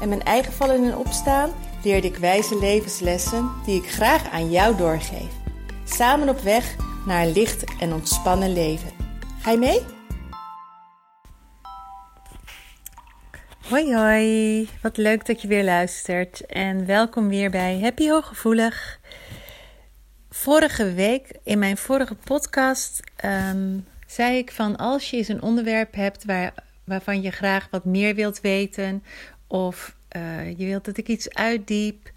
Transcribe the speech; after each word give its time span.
en 0.00 0.08
mijn 0.08 0.22
eigen 0.22 0.52
vallen 0.52 0.84
en 0.84 0.96
opstaan 0.96 1.50
leerde 1.82 2.06
ik 2.06 2.16
wijze 2.16 2.58
levenslessen 2.58 3.50
die 3.64 3.82
ik 3.82 3.90
graag 3.90 4.30
aan 4.30 4.50
jou 4.50 4.76
doorgeef. 4.76 5.32
Samen 5.84 6.28
op 6.28 6.40
weg 6.40 6.76
naar 7.06 7.22
een 7.22 7.32
licht 7.32 7.64
en 7.80 7.92
ontspannen 7.92 8.52
leven. 8.52 8.90
Ga 9.40 9.50
je 9.50 9.58
mee? 9.58 9.80
Hoi 13.68 13.94
hoi, 13.94 14.68
wat 14.82 14.96
leuk 14.96 15.26
dat 15.26 15.42
je 15.42 15.48
weer 15.48 15.64
luistert 15.64 16.46
en 16.46 16.86
welkom 16.86 17.28
weer 17.28 17.50
bij 17.50 17.80
Happy 17.80 18.08
Hooggevoelig. 18.08 19.00
Vorige 20.30 20.92
week 20.92 21.30
in 21.42 21.58
mijn 21.58 21.76
vorige 21.76 22.14
podcast 22.14 23.00
um, 23.24 23.86
zei 24.06 24.38
ik 24.38 24.52
van 24.52 24.76
als 24.76 25.10
je 25.10 25.16
eens 25.16 25.28
een 25.28 25.42
onderwerp 25.42 25.94
hebt 25.94 26.24
waar, 26.24 26.54
waarvan 26.84 27.22
je 27.22 27.30
graag 27.30 27.68
wat 27.70 27.84
meer 27.84 28.14
wilt 28.14 28.40
weten 28.40 29.02
of 29.46 29.96
uh, 30.16 30.58
je 30.58 30.64
wilt 30.64 30.84
dat 30.84 30.96
ik 30.96 31.08
iets 31.08 31.34
uitdiep, 31.34 32.10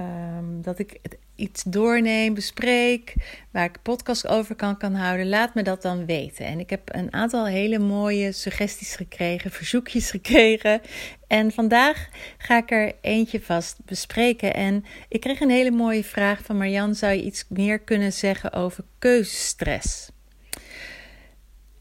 um, 0.00 0.62
dat 0.62 0.78
ik 0.78 1.00
iets 1.36 1.62
doorneem, 1.62 2.34
bespreek, 2.34 3.14
waar 3.50 3.64
ik 3.64 3.82
podcast 3.82 4.26
over 4.26 4.54
kan, 4.54 4.76
kan 4.76 4.94
houden, 4.94 5.28
laat 5.28 5.54
me 5.54 5.62
dat 5.62 5.82
dan 5.82 6.06
weten. 6.06 6.46
En 6.46 6.60
ik 6.60 6.70
heb 6.70 6.94
een 6.94 7.12
aantal 7.12 7.46
hele 7.46 7.78
mooie 7.78 8.32
suggesties 8.32 8.96
gekregen, 8.96 9.50
verzoekjes 9.50 10.10
gekregen. 10.16 10.80
En 11.26 11.52
vandaag 11.52 12.08
ga 12.38 12.56
ik 12.56 12.70
er 12.70 12.92
eentje 13.00 13.40
vast 13.40 13.76
bespreken. 13.84 14.54
En 14.54 14.84
ik 15.08 15.20
kreeg 15.20 15.40
een 15.40 15.50
hele 15.50 15.70
mooie 15.70 16.04
vraag 16.04 16.42
van 16.42 16.56
Marjan: 16.56 16.94
zou 16.94 17.12
je 17.12 17.22
iets 17.22 17.44
meer 17.48 17.78
kunnen 17.78 18.12
zeggen 18.12 18.52
over 18.52 18.84
keuzestress? 18.98 20.10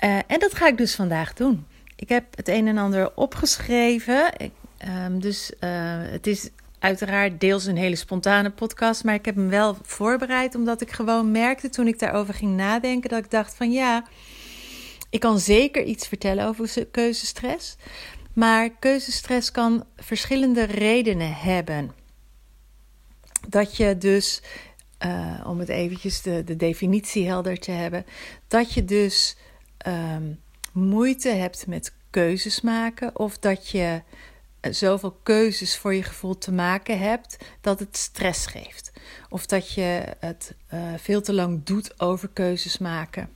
Uh, 0.04 0.18
en 0.28 0.40
dat 0.40 0.54
ga 0.54 0.68
ik 0.68 0.78
dus 0.78 0.96
vandaag 0.96 1.34
doen. 1.34 1.66
Ik 1.96 2.10
heb 2.10 2.38
het 2.38 2.48
een 2.48 2.68
en 2.68 2.78
ander 2.78 3.16
opgeschreven. 3.16 4.34
Ik, 4.38 4.52
um, 5.06 5.20
dus 5.20 5.52
uh, 5.60 5.70
het 6.12 6.28
is 6.28 6.50
uiteraard 6.80 7.40
deels 7.40 7.66
een 7.66 7.78
hele 7.78 7.96
spontane 7.96 8.50
podcast, 8.50 9.04
maar 9.04 9.14
ik 9.14 9.26
heb 9.26 9.36
hem 9.36 9.50
wel 9.50 9.78
voorbereid 9.82 10.56
omdat 10.56 10.82
ik 10.82 10.92
gewoon 10.92 11.32
merkte 11.32 11.70
toen 11.70 11.88
ik 11.88 12.00
daarover 12.00 12.34
ging 12.34 12.56
nadenken 12.56 13.10
dat 13.10 13.24
ik 13.24 13.32
dacht 13.32 13.56
van 13.56 13.72
ja, 13.72 14.06
ik 15.10 15.20
kan 15.20 15.40
zeker 15.40 15.84
iets 15.84 16.08
vertellen 16.08 16.48
over 16.48 16.86
keuzestress, 16.92 17.76
maar 18.34 18.70
keuzestress 18.70 19.52
kan 19.52 19.86
verschillende 19.96 20.64
redenen 20.64 21.34
hebben. 21.34 21.92
Dat 23.48 23.78
je 23.78 23.98
dus, 23.98 24.42
uh, 25.06 25.44
om 25.48 25.60
het 25.60 25.70
eventjes 25.70 26.22
de, 26.22 26.44
de 26.44 26.56
definitie 26.56 27.28
helder 27.28 27.60
te 27.60 27.72
hebben, 27.72 28.06
dat 28.48 28.74
je 28.74 28.86
dus 28.86 29.38
um, 29.88 30.40
moeite 30.76 31.30
hebt 31.30 31.68
met 31.68 31.94
keuzes 32.10 32.62
maken 32.62 33.20
of 33.20 33.40
dat 33.40 33.70
je 33.70 34.02
zoveel 34.62 35.20
keuzes 35.24 35.78
voor 35.78 35.94
je 35.94 36.04
gevoel 36.04 36.38
te 36.38 36.52
maken 36.52 37.00
hebt 37.00 37.38
dat 37.62 37.80
het 37.80 37.98
stress 37.98 38.46
geeft. 38.46 38.92
Of 39.30 39.46
dat 39.46 39.74
je 39.74 40.04
het 40.20 40.56
uh, 40.74 40.94
veel 40.98 41.22
te 41.22 41.34
lang 41.34 41.64
doet 41.64 42.00
over 42.00 42.30
keuzes 42.30 42.78
maken. 42.78 43.30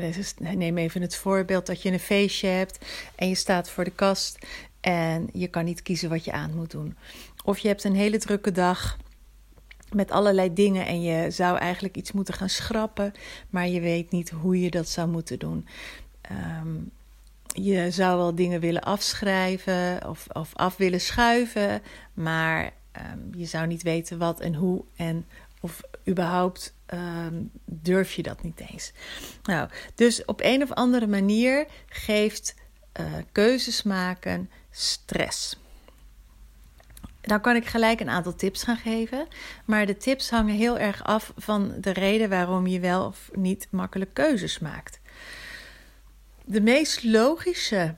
Dus 0.00 0.34
neem 0.38 0.78
even 0.78 1.02
het 1.02 1.16
voorbeeld 1.16 1.66
dat 1.66 1.82
je 1.82 1.92
een 1.92 2.00
feestje 2.00 2.46
hebt 2.46 2.84
en 3.14 3.28
je 3.28 3.34
staat 3.34 3.70
voor 3.70 3.84
de 3.84 3.90
kast 3.90 4.38
en 4.80 5.28
je 5.32 5.48
kan 5.48 5.64
niet 5.64 5.82
kiezen 5.82 6.08
wat 6.08 6.24
je 6.24 6.32
aan 6.32 6.54
moet 6.54 6.70
doen. 6.70 6.96
Of 7.44 7.58
je 7.58 7.68
hebt 7.68 7.84
een 7.84 7.96
hele 7.96 8.18
drukke 8.18 8.52
dag 8.52 8.96
met 9.92 10.10
allerlei 10.10 10.52
dingen 10.52 10.86
en 10.86 11.02
je 11.02 11.30
zou 11.30 11.58
eigenlijk 11.58 11.96
iets 11.96 12.12
moeten 12.12 12.34
gaan 12.34 12.48
schrappen, 12.48 13.12
maar 13.50 13.68
je 13.68 13.80
weet 13.80 14.10
niet 14.10 14.30
hoe 14.30 14.60
je 14.60 14.70
dat 14.70 14.88
zou 14.88 15.08
moeten 15.08 15.38
doen. 15.38 15.66
Um, 16.30 16.90
je 17.46 17.90
zou 17.90 18.16
wel 18.16 18.34
dingen 18.34 18.60
willen 18.60 18.82
afschrijven 18.82 20.08
of, 20.08 20.26
of 20.32 20.54
af 20.54 20.76
willen 20.76 21.00
schuiven, 21.00 21.82
maar 22.14 22.72
um, 23.12 23.30
je 23.36 23.44
zou 23.44 23.66
niet 23.66 23.82
weten 23.82 24.18
wat 24.18 24.40
en 24.40 24.54
hoe 24.54 24.84
en 24.96 25.26
of 25.60 25.80
überhaupt 26.08 26.74
um, 26.94 27.50
durf 27.64 28.14
je 28.14 28.22
dat 28.22 28.42
niet 28.42 28.60
eens. 28.70 28.92
Nou, 29.42 29.68
dus 29.94 30.24
op 30.24 30.40
een 30.42 30.62
of 30.62 30.72
andere 30.72 31.06
manier 31.06 31.66
geeft 31.86 32.54
uh, 33.00 33.06
keuzes 33.32 33.82
maken 33.82 34.50
stress. 34.70 35.56
Nou 37.22 37.40
kan 37.40 37.56
ik 37.56 37.66
gelijk 37.66 38.00
een 38.00 38.10
aantal 38.10 38.34
tips 38.34 38.62
gaan 38.62 38.76
geven, 38.76 39.26
maar 39.64 39.86
de 39.86 39.96
tips 39.96 40.30
hangen 40.30 40.54
heel 40.54 40.78
erg 40.78 41.04
af 41.04 41.32
van 41.36 41.74
de 41.80 41.90
reden 41.90 42.28
waarom 42.28 42.66
je 42.66 42.80
wel 42.80 43.06
of 43.06 43.30
niet 43.32 43.66
makkelijk 43.70 44.14
keuzes 44.14 44.58
maakt. 44.58 45.00
De 46.46 46.60
meest 46.60 47.04
logische, 47.04 47.94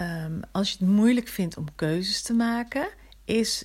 um, 0.00 0.40
als 0.52 0.70
je 0.70 0.76
het 0.78 0.88
moeilijk 0.88 1.28
vindt 1.28 1.56
om 1.56 1.74
keuzes 1.74 2.22
te 2.22 2.32
maken, 2.32 2.88
is 3.24 3.64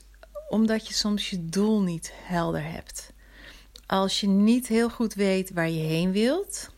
omdat 0.49 0.87
je 0.87 0.93
soms 0.93 1.29
je 1.29 1.45
doel 1.45 1.81
niet 1.81 2.11
helder 2.15 2.71
hebt. 2.71 3.13
Als 3.85 4.19
je 4.19 4.27
niet 4.27 4.67
heel 4.67 4.89
goed 4.89 5.13
weet 5.13 5.51
waar 5.51 5.69
je 5.69 5.83
heen 5.83 6.11
wilt, 6.11 6.69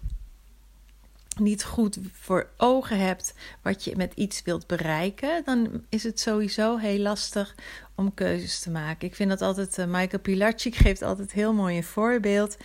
niet 1.37 1.63
goed 1.63 1.97
voor 2.11 2.49
ogen 2.57 2.99
hebt 2.99 3.33
wat 3.61 3.83
je 3.83 3.95
met 3.95 4.13
iets 4.15 4.41
wilt 4.41 4.67
bereiken, 4.67 5.41
dan 5.45 5.85
is 5.89 6.03
het 6.03 6.19
sowieso 6.19 6.77
heel 6.77 6.99
lastig 6.99 7.55
om 7.95 8.13
keuzes 8.13 8.59
te 8.59 8.69
maken. 8.69 9.07
Ik 9.07 9.15
vind 9.15 9.29
dat 9.29 9.41
altijd, 9.41 9.77
uh, 9.77 9.85
Michael 9.85 10.21
Pilarczyk 10.21 10.75
geeft 10.75 11.01
altijd 11.01 11.31
heel 11.31 11.53
mooi 11.53 11.77
een 11.77 11.83
voorbeeld. 11.83 12.57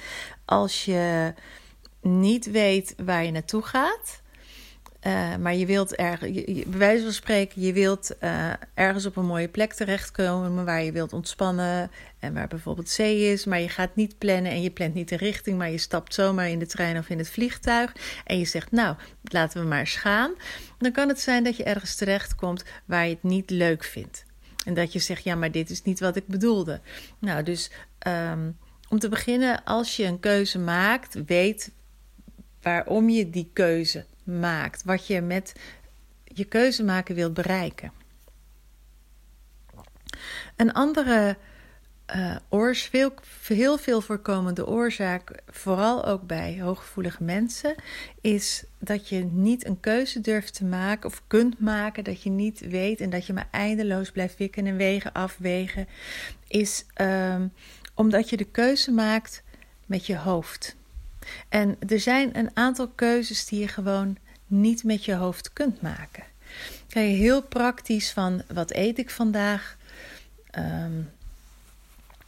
Als 0.44 0.84
je 0.84 1.34
niet 2.00 2.50
weet 2.50 2.94
waar 3.04 3.24
je 3.24 3.30
naartoe 3.30 3.62
gaat, 3.62 4.24
uh, 5.06 5.36
maar 5.36 5.54
je 5.54 5.66
wilt 5.66 5.94
ergens, 5.94 6.30
bij 6.44 6.78
wijze 6.78 7.12
spreken, 7.12 7.62
je 7.62 7.72
wilt 7.72 8.16
uh, 8.22 8.52
ergens 8.74 9.06
op 9.06 9.16
een 9.16 9.26
mooie 9.26 9.48
plek 9.48 9.72
terechtkomen 9.72 10.64
waar 10.64 10.82
je 10.82 10.92
wilt 10.92 11.12
ontspannen 11.12 11.90
en 12.18 12.34
waar 12.34 12.48
bijvoorbeeld 12.48 12.88
zee 12.88 13.32
is, 13.32 13.44
maar 13.44 13.60
je 13.60 13.68
gaat 13.68 13.96
niet 13.96 14.18
plannen 14.18 14.52
en 14.52 14.62
je 14.62 14.70
plant 14.70 14.94
niet 14.94 15.08
de 15.08 15.16
richting, 15.16 15.58
maar 15.58 15.70
je 15.70 15.78
stapt 15.78 16.14
zomaar 16.14 16.48
in 16.48 16.58
de 16.58 16.66
trein 16.66 16.98
of 16.98 17.08
in 17.08 17.18
het 17.18 17.30
vliegtuig 17.30 17.92
en 18.24 18.38
je 18.38 18.44
zegt, 18.44 18.70
nou, 18.70 18.96
laten 19.22 19.60
we 19.60 19.66
maar 19.66 19.78
eens 19.78 19.96
gaan. 19.96 20.34
Dan 20.78 20.92
kan 20.92 21.08
het 21.08 21.20
zijn 21.20 21.44
dat 21.44 21.56
je 21.56 21.64
ergens 21.64 21.94
terechtkomt 21.94 22.64
waar 22.84 23.04
je 23.04 23.14
het 23.14 23.22
niet 23.22 23.50
leuk 23.50 23.84
vindt. 23.84 24.24
En 24.64 24.74
dat 24.74 24.92
je 24.92 24.98
zegt, 24.98 25.24
ja, 25.24 25.34
maar 25.34 25.50
dit 25.50 25.70
is 25.70 25.82
niet 25.82 26.00
wat 26.00 26.16
ik 26.16 26.26
bedoelde. 26.26 26.80
Nou, 27.18 27.42
dus 27.42 27.70
um, 28.06 28.56
om 28.88 28.98
te 28.98 29.08
beginnen, 29.08 29.64
als 29.64 29.96
je 29.96 30.04
een 30.04 30.20
keuze 30.20 30.58
maakt, 30.58 31.18
weet 31.26 31.72
waarom 32.62 33.08
je 33.08 33.30
die 33.30 33.50
keuze 33.52 34.04
maakt, 34.26 34.84
wat 34.84 35.06
je 35.06 35.20
met 35.20 35.52
je 36.24 36.44
keuze 36.44 36.84
maken 36.84 37.14
wilt 37.14 37.34
bereiken. 37.34 37.92
Een 40.56 40.72
andere 40.72 41.36
uh, 42.14 42.72
veel, 42.72 43.12
heel 43.46 43.78
veel 43.78 44.00
voorkomende 44.00 44.66
oorzaak, 44.66 45.42
vooral 45.48 46.04
ook 46.04 46.26
bij 46.26 46.60
hooggevoelige 46.60 47.22
mensen, 47.22 47.74
is 48.20 48.64
dat 48.78 49.08
je 49.08 49.24
niet 49.24 49.66
een 49.66 49.80
keuze 49.80 50.20
durft 50.20 50.54
te 50.54 50.64
maken 50.64 51.08
of 51.08 51.22
kunt 51.26 51.60
maken, 51.60 52.04
dat 52.04 52.22
je 52.22 52.30
niet 52.30 52.60
weet 52.60 53.00
en 53.00 53.10
dat 53.10 53.26
je 53.26 53.32
maar 53.32 53.48
eindeloos 53.50 54.10
blijft 54.10 54.38
wikken 54.38 54.66
en 54.66 54.76
wegen 54.76 55.12
afwegen, 55.12 55.88
is 56.48 56.84
um, 57.00 57.52
omdat 57.94 58.30
je 58.30 58.36
de 58.36 58.44
keuze 58.50 58.90
maakt 58.92 59.42
met 59.86 60.06
je 60.06 60.16
hoofd. 60.16 60.75
En 61.48 61.76
er 61.88 62.00
zijn 62.00 62.38
een 62.38 62.50
aantal 62.54 62.88
keuzes 62.88 63.46
die 63.46 63.60
je 63.60 63.68
gewoon 63.68 64.16
niet 64.46 64.84
met 64.84 65.04
je 65.04 65.14
hoofd 65.14 65.52
kunt 65.52 65.82
maken. 65.82 66.24
Kijk, 66.88 67.16
heel 67.16 67.42
praktisch 67.42 68.12
van 68.12 68.42
wat 68.52 68.72
eet 68.72 68.98
ik 68.98 69.10
vandaag? 69.10 69.76
Um, 70.58 71.10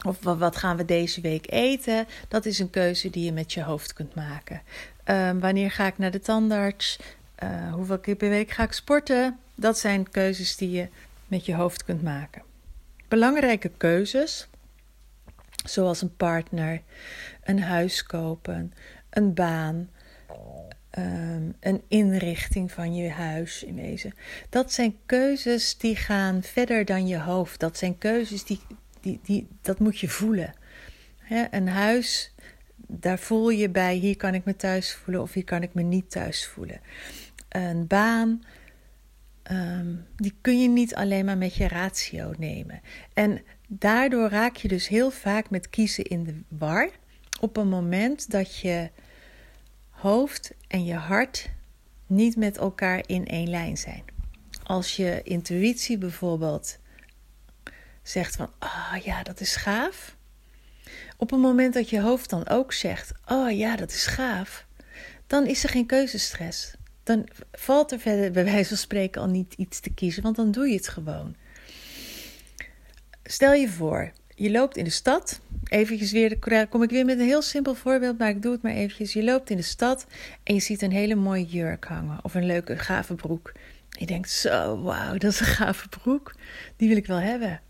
of 0.05 0.19
wat 0.21 0.55
gaan 0.55 0.77
we 0.77 0.85
deze 0.85 1.21
week 1.21 1.51
eten? 1.51 2.07
Dat 2.27 2.45
is 2.45 2.59
een 2.59 2.69
keuze 2.69 3.09
die 3.09 3.25
je 3.25 3.31
met 3.31 3.53
je 3.53 3.63
hoofd 3.63 3.93
kunt 3.93 4.15
maken. 4.15 4.61
Um, 5.05 5.39
wanneer 5.39 5.71
ga 5.71 5.85
ik 5.87 5.97
naar 5.97 6.11
de 6.11 6.19
tandarts? 6.19 6.99
Uh, 7.43 7.73
hoeveel 7.73 7.99
keer 7.99 8.15
per 8.15 8.29
week 8.29 8.51
ga 8.51 8.63
ik 8.63 8.71
sporten? 8.71 9.39
Dat 9.55 9.77
zijn 9.77 10.09
keuzes 10.09 10.55
die 10.55 10.71
je 10.71 10.87
met 11.27 11.45
je 11.45 11.55
hoofd 11.55 11.83
kunt 11.83 12.03
maken. 12.03 12.41
Belangrijke 13.07 13.71
keuzes, 13.77 14.47
zoals 15.65 16.01
een 16.01 16.15
partner, 16.15 16.81
een 17.43 17.61
huis 17.61 18.03
kopen, 18.03 18.73
een 19.09 19.33
baan, 19.33 19.89
Ehm, 20.89 21.51
een 21.59 21.81
inrichting 21.87 22.71
van 22.71 22.95
je 22.95 23.09
huis 23.09 23.63
in 23.63 23.75
wezen. 23.75 24.13
Dat 24.49 24.73
zijn 24.73 24.95
keuzes 25.05 25.77
die 25.77 25.95
gaan 25.95 26.43
verder 26.43 26.85
dan 26.85 27.07
je 27.07 27.19
hoofd. 27.19 27.59
Dat 27.59 27.77
zijn 27.77 27.97
keuzes 27.97 28.43
die, 28.43 28.59
die, 29.01 29.19
die 29.23 29.47
dat 29.61 29.79
moet 29.79 29.99
je 29.99 30.09
voelen. 30.09 30.53
een 31.51 31.67
huis, 31.67 32.33
daar 32.75 33.19
voel 33.19 33.49
je 33.49 33.69
bij, 33.69 33.95
hier 33.95 34.17
kan 34.17 34.33
ik 34.33 34.45
me 34.45 34.55
thuis 34.55 34.93
voelen 34.93 35.21
of 35.21 35.33
hier 35.33 35.43
kan 35.43 35.63
ik 35.63 35.73
me 35.73 35.81
niet 35.81 36.11
thuis 36.11 36.47
voelen. 36.47 36.81
Een 37.49 37.87
baan, 37.87 38.43
ehm, 39.43 39.95
die 40.15 40.35
kun 40.41 40.61
je 40.61 40.69
niet 40.69 40.95
alleen 40.95 41.25
maar 41.25 41.37
met 41.37 41.55
je 41.55 41.67
ratio 41.67 42.33
nemen. 42.37 42.81
En 43.13 43.41
daardoor 43.71 44.29
raak 44.29 44.55
je 44.55 44.67
dus 44.67 44.87
heel 44.87 45.11
vaak 45.11 45.49
met 45.49 45.69
kiezen 45.69 46.03
in 46.03 46.23
de 46.23 46.41
war. 46.47 46.89
Op 47.39 47.57
een 47.57 47.67
moment 47.67 48.31
dat 48.31 48.57
je 48.57 48.89
hoofd 49.89 50.51
en 50.67 50.85
je 50.85 50.93
hart 50.93 51.49
niet 52.07 52.35
met 52.35 52.57
elkaar 52.57 53.03
in 53.05 53.25
één 53.25 53.49
lijn 53.49 53.77
zijn. 53.77 54.03
Als 54.63 54.95
je 54.95 55.21
intuïtie 55.23 55.97
bijvoorbeeld 55.97 56.77
zegt 58.03 58.35
van, 58.35 58.49
oh, 58.59 58.95
ja, 59.03 59.23
dat 59.23 59.39
is 59.39 59.55
gaaf. 59.55 60.15
Op 61.17 61.29
het 61.29 61.39
moment 61.39 61.73
dat 61.73 61.89
je 61.89 62.01
hoofd 62.01 62.29
dan 62.29 62.47
ook 62.47 62.73
zegt, 62.73 63.11
oh 63.25 63.57
ja, 63.57 63.75
dat 63.75 63.91
is 63.91 64.05
gaaf, 64.05 64.65
dan 65.27 65.45
is 65.45 65.63
er 65.63 65.69
geen 65.69 65.85
keuzestress. 65.85 66.73
Dan 67.03 67.27
valt 67.51 67.91
er 67.91 67.99
verder 67.99 68.31
bij 68.31 68.43
wijze 68.43 68.67
van 68.67 68.77
spreken 68.77 69.21
al 69.21 69.27
niet 69.27 69.53
iets 69.53 69.79
te 69.79 69.89
kiezen, 69.89 70.23
want 70.23 70.35
dan 70.35 70.51
doe 70.51 70.67
je 70.67 70.75
het 70.75 70.87
gewoon. 70.87 71.35
Stel 73.31 73.53
je 73.53 73.69
voor, 73.69 74.11
je 74.35 74.51
loopt 74.51 74.77
in 74.77 74.83
de 74.83 74.89
stad. 74.89 75.39
Eventjes 75.63 76.11
weer, 76.11 76.67
kom 76.69 76.83
ik 76.83 76.89
weer 76.89 77.05
met 77.05 77.19
een 77.19 77.25
heel 77.25 77.41
simpel 77.41 77.75
voorbeeld, 77.75 78.17
maar 78.17 78.29
ik 78.29 78.41
doe 78.41 78.51
het 78.51 78.61
maar 78.61 78.71
eventjes. 78.71 79.13
Je 79.13 79.23
loopt 79.23 79.49
in 79.49 79.57
de 79.57 79.63
stad 79.63 80.05
en 80.43 80.53
je 80.53 80.59
ziet 80.59 80.81
een 80.81 80.91
hele 80.91 81.15
mooie 81.15 81.45
jurk 81.45 81.85
hangen 81.85 82.19
of 82.21 82.33
een 82.33 82.45
leuke 82.45 82.77
gave 82.77 83.15
broek. 83.15 83.51
Je 83.89 84.05
denkt 84.05 84.29
zo, 84.29 84.81
wauw, 84.81 85.17
dat 85.17 85.31
is 85.31 85.39
een 85.39 85.45
gave 85.45 85.89
broek. 85.89 86.35
Die 86.75 86.87
wil 86.87 86.97
ik 86.97 87.05
wel 87.05 87.19
hebben. 87.19 87.61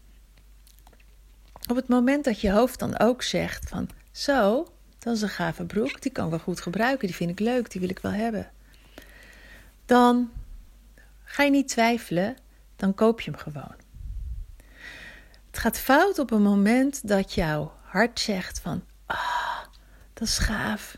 Op 1.69 1.75
het 1.75 1.87
moment 1.87 2.23
dat 2.23 2.41
je 2.41 2.51
hoofd 2.51 2.79
dan 2.79 2.99
ook 2.99 3.23
zegt 3.23 3.69
van, 3.69 3.89
zo, 4.11 4.67
dat 4.99 5.15
is 5.15 5.21
een 5.21 5.29
gave 5.29 5.65
broek, 5.65 6.01
die 6.01 6.11
kan 6.11 6.23
ik 6.23 6.29
wel 6.29 6.39
goed 6.39 6.61
gebruiken, 6.61 7.07
die 7.07 7.15
vind 7.15 7.29
ik 7.29 7.39
leuk, 7.39 7.71
die 7.71 7.81
wil 7.81 7.89
ik 7.89 7.99
wel 7.99 8.11
hebben. 8.11 8.51
Dan 9.85 10.31
ga 11.23 11.43
je 11.43 11.51
niet 11.51 11.67
twijfelen, 11.67 12.35
dan 12.75 12.93
koop 12.93 13.21
je 13.21 13.31
hem 13.31 13.39
gewoon. 13.39 13.87
Gaat 15.59 15.79
fout 15.79 16.19
op 16.19 16.31
een 16.31 16.41
moment 16.41 17.07
dat 17.07 17.33
jouw 17.33 17.73
hart 17.81 18.19
zegt 18.19 18.59
van, 18.59 18.83
ah, 19.05 19.59
dat 20.13 20.27
is 20.27 20.37
gaaf. 20.37 20.97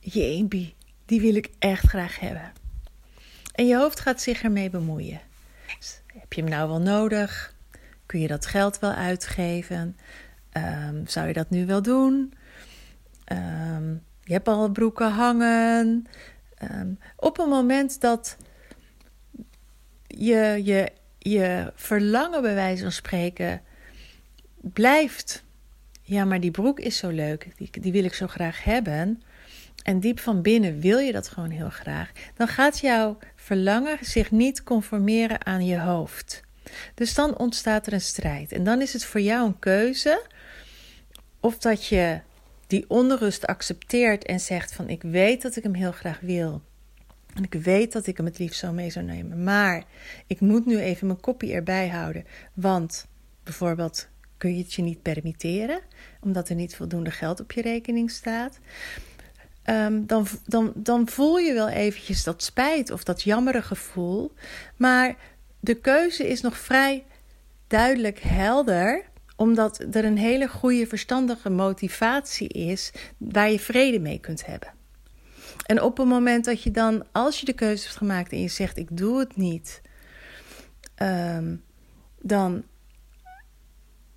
Jeempie, 0.00 0.74
die 1.04 1.20
wil 1.20 1.34
ik 1.34 1.50
echt 1.58 1.88
graag 1.88 2.20
hebben. 2.20 2.52
En 3.52 3.66
je 3.66 3.76
hoofd 3.76 4.00
gaat 4.00 4.20
zich 4.20 4.42
ermee 4.42 4.70
bemoeien. 4.70 5.20
heb 6.06 6.32
je 6.32 6.40
hem 6.40 6.50
nou 6.50 6.68
wel 6.68 6.80
nodig? 6.80 7.54
Kun 8.06 8.20
je 8.20 8.28
dat 8.28 8.46
geld 8.46 8.78
wel 8.78 8.92
uitgeven? 8.92 9.96
Ehm, 10.52 11.06
zou 11.06 11.26
je 11.26 11.32
dat 11.32 11.50
nu 11.50 11.66
wel 11.66 11.82
doen? 11.82 12.34
Ehm, 13.24 13.90
je 14.22 14.32
hebt 14.32 14.48
al 14.48 14.70
broeken 14.70 15.10
hangen. 15.10 16.06
Ehm, 16.54 16.92
op 17.16 17.38
een 17.38 17.48
moment 17.48 18.00
dat 18.00 18.36
je, 20.06 20.60
je, 20.64 20.92
je 21.18 21.72
verlangen, 21.74 22.42
bij 22.42 22.54
wijze 22.54 22.82
van 22.82 22.92
spreken, 22.92 23.62
blijft. 24.72 25.44
Ja, 26.02 26.24
maar 26.24 26.40
die 26.40 26.50
broek 26.50 26.80
is 26.80 26.96
zo 26.96 27.08
leuk. 27.08 27.70
Die, 27.70 27.92
wil 27.92 28.04
ik 28.04 28.14
zo 28.14 28.26
graag 28.26 28.64
hebben. 28.64 29.22
En 29.82 30.00
diep 30.00 30.20
van 30.20 30.42
binnen 30.42 30.80
wil 30.80 30.98
je 30.98 31.12
dat 31.12 31.28
gewoon 31.28 31.50
heel 31.50 31.70
graag. 31.70 32.12
Dan 32.36 32.48
gaat 32.48 32.78
jouw 32.78 33.18
verlangen 33.34 33.98
zich 34.00 34.30
niet 34.30 34.62
conformeren 34.62 35.46
aan 35.46 35.66
je 35.66 35.78
hoofd. 35.78 36.42
Dus 36.94 37.14
dan 37.14 37.38
ontstaat 37.38 37.86
er 37.86 37.92
een 37.92 38.00
strijd. 38.00 38.52
En 38.52 38.64
dan 38.64 38.80
is 38.80 38.92
het 38.92 39.04
voor 39.04 39.20
jou 39.20 39.46
een 39.46 39.58
keuze 39.58 40.26
of 41.40 41.58
dat 41.58 41.86
je 41.86 42.20
die 42.66 42.84
onrust 42.88 43.46
accepteert 43.46 44.24
en 44.24 44.40
zegt 44.40 44.72
van 44.72 44.88
ik 44.88 45.02
weet 45.02 45.42
dat 45.42 45.56
ik 45.56 45.62
hem 45.62 45.74
heel 45.74 45.92
graag 45.92 46.20
wil. 46.20 46.62
En 47.34 47.44
ik 47.44 47.54
weet 47.54 47.92
dat 47.92 48.06
ik 48.06 48.16
hem 48.16 48.26
het 48.26 48.38
liefst 48.38 48.58
zo 48.58 48.72
mee 48.72 48.90
zou 48.90 49.04
nemen. 49.04 49.44
Maar 49.44 49.84
ik 50.26 50.40
moet 50.40 50.66
nu 50.66 50.78
even 50.78 51.06
mijn 51.06 51.20
kopie 51.20 51.52
erbij 51.52 51.88
houden. 51.88 52.24
Want 52.54 53.06
bijvoorbeeld 53.42 54.08
kun 54.38 54.56
je 54.56 54.62
het 54.62 54.74
je 54.74 54.82
niet 54.82 55.02
permitteren, 55.02 55.80
omdat 56.20 56.48
er 56.48 56.54
niet 56.54 56.76
voldoende 56.76 57.10
geld 57.10 57.40
op 57.40 57.52
je 57.52 57.62
rekening 57.62 58.10
staat. 58.10 58.58
Ehm, 59.62 60.06
dan, 60.06 60.26
dan, 60.46 60.72
dan 60.74 61.08
voel 61.08 61.38
je 61.38 61.52
wel 61.52 61.68
eventjes 61.68 62.24
dat 62.24 62.42
spijt 62.42 62.90
of 62.90 63.04
dat 63.04 63.22
jammere 63.22 63.62
gevoel. 63.62 64.32
Maar 64.76 65.16
de 65.60 65.74
keuze 65.74 66.28
is 66.28 66.40
nog 66.40 66.58
vrij 66.58 67.04
duidelijk 67.66 68.18
helder, 68.18 69.04
omdat 69.36 69.84
er 69.90 70.04
een 70.04 70.18
hele 70.18 70.48
goede 70.48 70.86
verstandige 70.86 71.50
motivatie 71.50 72.48
is 72.48 72.92
waar 73.16 73.50
je 73.50 73.60
vrede 73.60 73.98
mee 73.98 74.18
kunt 74.18 74.46
hebben. 74.46 74.76
En 75.66 75.82
op 75.82 75.96
het 75.96 76.06
moment 76.06 76.44
dat 76.44 76.62
je 76.62 76.70
dan, 76.70 77.04
als 77.12 77.40
je 77.40 77.46
de 77.46 77.52
keuze 77.52 77.84
hebt 77.84 77.96
gemaakt 77.96 78.32
en 78.32 78.40
je 78.40 78.48
zegt: 78.48 78.76
Ik 78.76 78.96
doe 78.96 79.18
het 79.18 79.36
niet, 79.36 79.80
ehm, 80.94 81.56
dan 82.20 82.64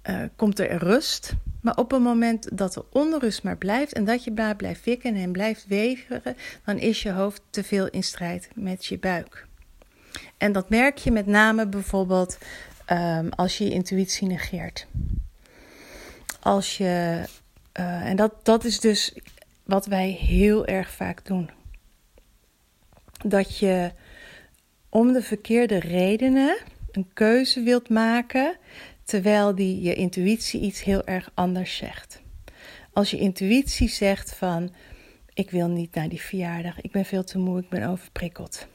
uh, 0.10 0.22
komt 0.36 0.60
er 0.60 0.78
rust. 0.78 1.34
Maar 1.62 1.76
op 1.76 1.92
het 1.92 2.02
moment 2.02 2.58
dat 2.58 2.74
de 2.74 2.86
onrust 2.92 3.44
maar 3.44 3.58
blijft 3.58 3.94
en 3.94 4.06
dat 4.06 4.24
je 4.24 4.32
maar 4.32 4.56
blijft 4.56 4.84
wikken 4.84 5.16
en 5.16 5.32
blijft 5.32 5.66
weveren, 5.68 6.36
dan 6.66 6.78
is 6.78 7.02
je 7.02 7.12
hoofd 7.12 7.42
te 7.50 7.64
veel 7.64 7.88
in 7.88 8.04
strijd 8.04 8.50
met 8.56 8.86
je 8.86 9.00
buik. 9.00 9.48
En 10.38 10.52
dat 10.52 10.70
merk 10.70 10.98
je 10.98 11.12
met 11.12 11.26
name 11.26 11.68
bijvoorbeeld 11.68 12.38
um, 12.92 13.30
als 13.30 13.58
je 13.58 13.64
je 13.64 13.72
intuïtie 13.72 14.28
negeert. 14.28 14.88
Als 16.40 16.78
je, 16.78 17.24
uh, 17.80 18.06
en 18.06 18.16
dat, 18.16 18.34
dat 18.44 18.64
is 18.64 18.80
dus 18.80 19.14
wat 19.64 19.86
wij 19.86 20.10
heel 20.10 20.66
erg 20.66 20.92
vaak 20.92 21.26
doen. 21.26 21.50
Dat 23.26 23.58
je 23.58 23.92
om 24.90 25.14
de 25.14 25.22
verkeerde 25.22 25.80
redenen 25.80 26.58
een 26.92 27.10
keuze 27.14 27.64
wilt 27.64 27.90
maken 27.90 28.58
terwijl 29.12 29.56
die 29.56 29.82
je 29.82 29.94
intuïtie 29.94 30.62
iets 30.62 30.84
heel 30.84 31.06
erg 31.06 31.32
anders 31.34 31.78
zegt. 31.78 32.22
Als 32.94 33.12
je 33.12 33.18
intuïtie 33.18 33.90
zegt 33.90 34.36
van 34.36 34.74
ik 35.34 35.52
wil 35.52 35.68
niet 35.68 35.96
naar 35.96 36.10
die 36.10 36.22
verjaardag, 36.22 36.82
ik 36.82 36.92
ben 36.92 37.06
veel 37.06 37.24
te 37.24 37.38
moe, 37.38 37.60
ik 37.60 37.70
ben 37.70 37.88
overprikkeld. 37.88 38.68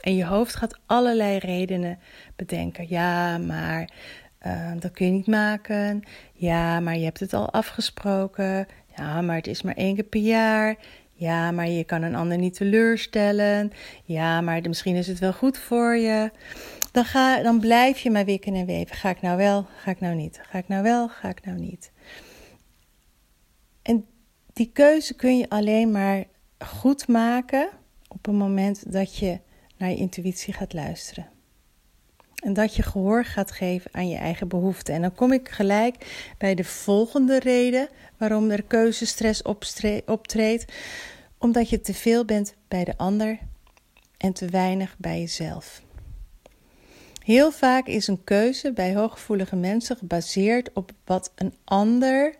En 0.00 0.14
je 0.14 0.24
hoofd 0.24 0.54
gaat 0.54 0.78
allerlei 0.86 1.38
redenen 1.38 1.98
bedenken. 2.36 2.86
Ja, 2.88 3.38
maar 3.38 3.90
uh, 4.46 4.72
dat 4.78 4.90
kun 4.90 5.06
je 5.06 5.12
niet 5.12 5.26
maken. 5.26 6.02
Ja, 6.32 6.80
maar 6.80 6.96
je 6.96 7.04
hebt 7.04 7.20
het 7.20 7.32
al 7.32 7.52
afgesproken. 7.52 8.66
Ja, 8.96 9.20
maar 9.20 9.36
het 9.36 9.46
is 9.46 9.62
maar 9.62 9.76
één 9.76 9.94
keer 9.94 10.04
per 10.04 10.20
jaar. 10.20 10.76
Ja, 11.12 11.50
maar 11.50 11.68
je 11.68 11.84
kan 11.84 12.02
een 12.02 12.14
ander 12.14 12.38
niet 12.38 12.54
teleurstellen. 12.54 13.72
Ja, 14.04 14.40
maar 14.40 14.60
misschien 14.68 14.96
is 14.96 15.06
het 15.06 15.18
wel 15.18 15.32
goed 15.32 15.58
voor 15.58 15.96
je 15.96 16.30
dan, 16.92 17.04
dan 17.42 17.60
blijf 17.60 17.98
je 17.98 18.10
maar 18.10 18.24
wikken 18.24 18.54
en 18.54 18.66
weven. 18.66 18.96
Ga 18.96 19.10
ik 19.10 19.20
nou 19.20 19.36
wel, 19.36 19.66
ga 19.76 19.90
ik 19.90 20.00
nou 20.00 20.14
niet? 20.14 20.40
Ga 20.42 20.58
ik 20.58 20.68
nou 20.68 20.82
wel, 20.82 21.08
ga 21.08 21.28
ik 21.28 21.44
nou 21.44 21.58
niet? 21.58 21.92
En 23.82 24.06
die 24.52 24.70
keuze 24.72 25.14
kun 25.14 25.38
je 25.38 25.48
alleen 25.48 25.90
maar 25.90 26.24
goed 26.58 27.08
maken 27.08 27.68
op 28.08 28.24
het 28.24 28.34
moment 28.34 28.92
dat 28.92 29.16
je 29.16 29.40
naar 29.76 29.90
je 29.90 29.96
intuïtie 29.96 30.52
gaat 30.52 30.72
luisteren. 30.72 31.30
En 32.42 32.52
dat 32.52 32.76
je 32.76 32.82
gehoor 32.82 33.24
gaat 33.24 33.50
geven 33.50 33.94
aan 33.94 34.08
je 34.08 34.16
eigen 34.16 34.48
behoeften. 34.48 34.94
En 34.94 35.00
dan 35.00 35.14
kom 35.14 35.32
ik 35.32 35.48
gelijk 35.48 36.24
bij 36.38 36.54
de 36.54 36.64
volgende 36.64 37.38
reden 37.38 37.88
waarom 38.16 38.50
er 38.50 38.62
keuzestress 38.62 39.42
optreedt. 40.06 40.72
Omdat 41.38 41.68
je 41.68 41.80
te 41.80 41.94
veel 41.94 42.24
bent 42.24 42.54
bij 42.68 42.84
de 42.84 42.96
ander 42.96 43.38
en 44.16 44.32
te 44.32 44.46
weinig 44.46 44.94
bij 44.98 45.20
jezelf. 45.20 45.82
Heel 47.22 47.52
vaak 47.52 47.86
is 47.86 48.06
een 48.06 48.24
keuze 48.24 48.72
bij 48.72 48.94
hooggevoelige 48.94 49.56
mensen 49.56 49.96
gebaseerd 49.96 50.72
op 50.72 50.92
wat 51.04 51.32
een 51.34 51.54
ander 51.64 52.36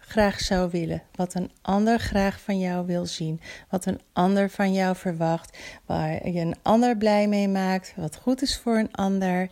graag 0.00 0.40
zou 0.40 0.70
willen, 0.70 1.02
wat 1.14 1.34
een 1.34 1.50
ander 1.62 1.98
graag 1.98 2.40
van 2.40 2.58
jou 2.58 2.86
wil 2.86 3.06
zien, 3.06 3.40
wat 3.68 3.86
een 3.86 4.00
ander 4.12 4.50
van 4.50 4.72
jou 4.72 4.96
verwacht, 4.96 5.58
waar 5.86 6.28
je 6.28 6.40
een 6.40 6.56
ander 6.62 6.96
blij 6.96 7.28
mee 7.28 7.48
maakt, 7.48 7.92
wat 7.96 8.16
goed 8.16 8.42
is 8.42 8.58
voor 8.58 8.78
een 8.78 8.92
ander. 8.92 9.50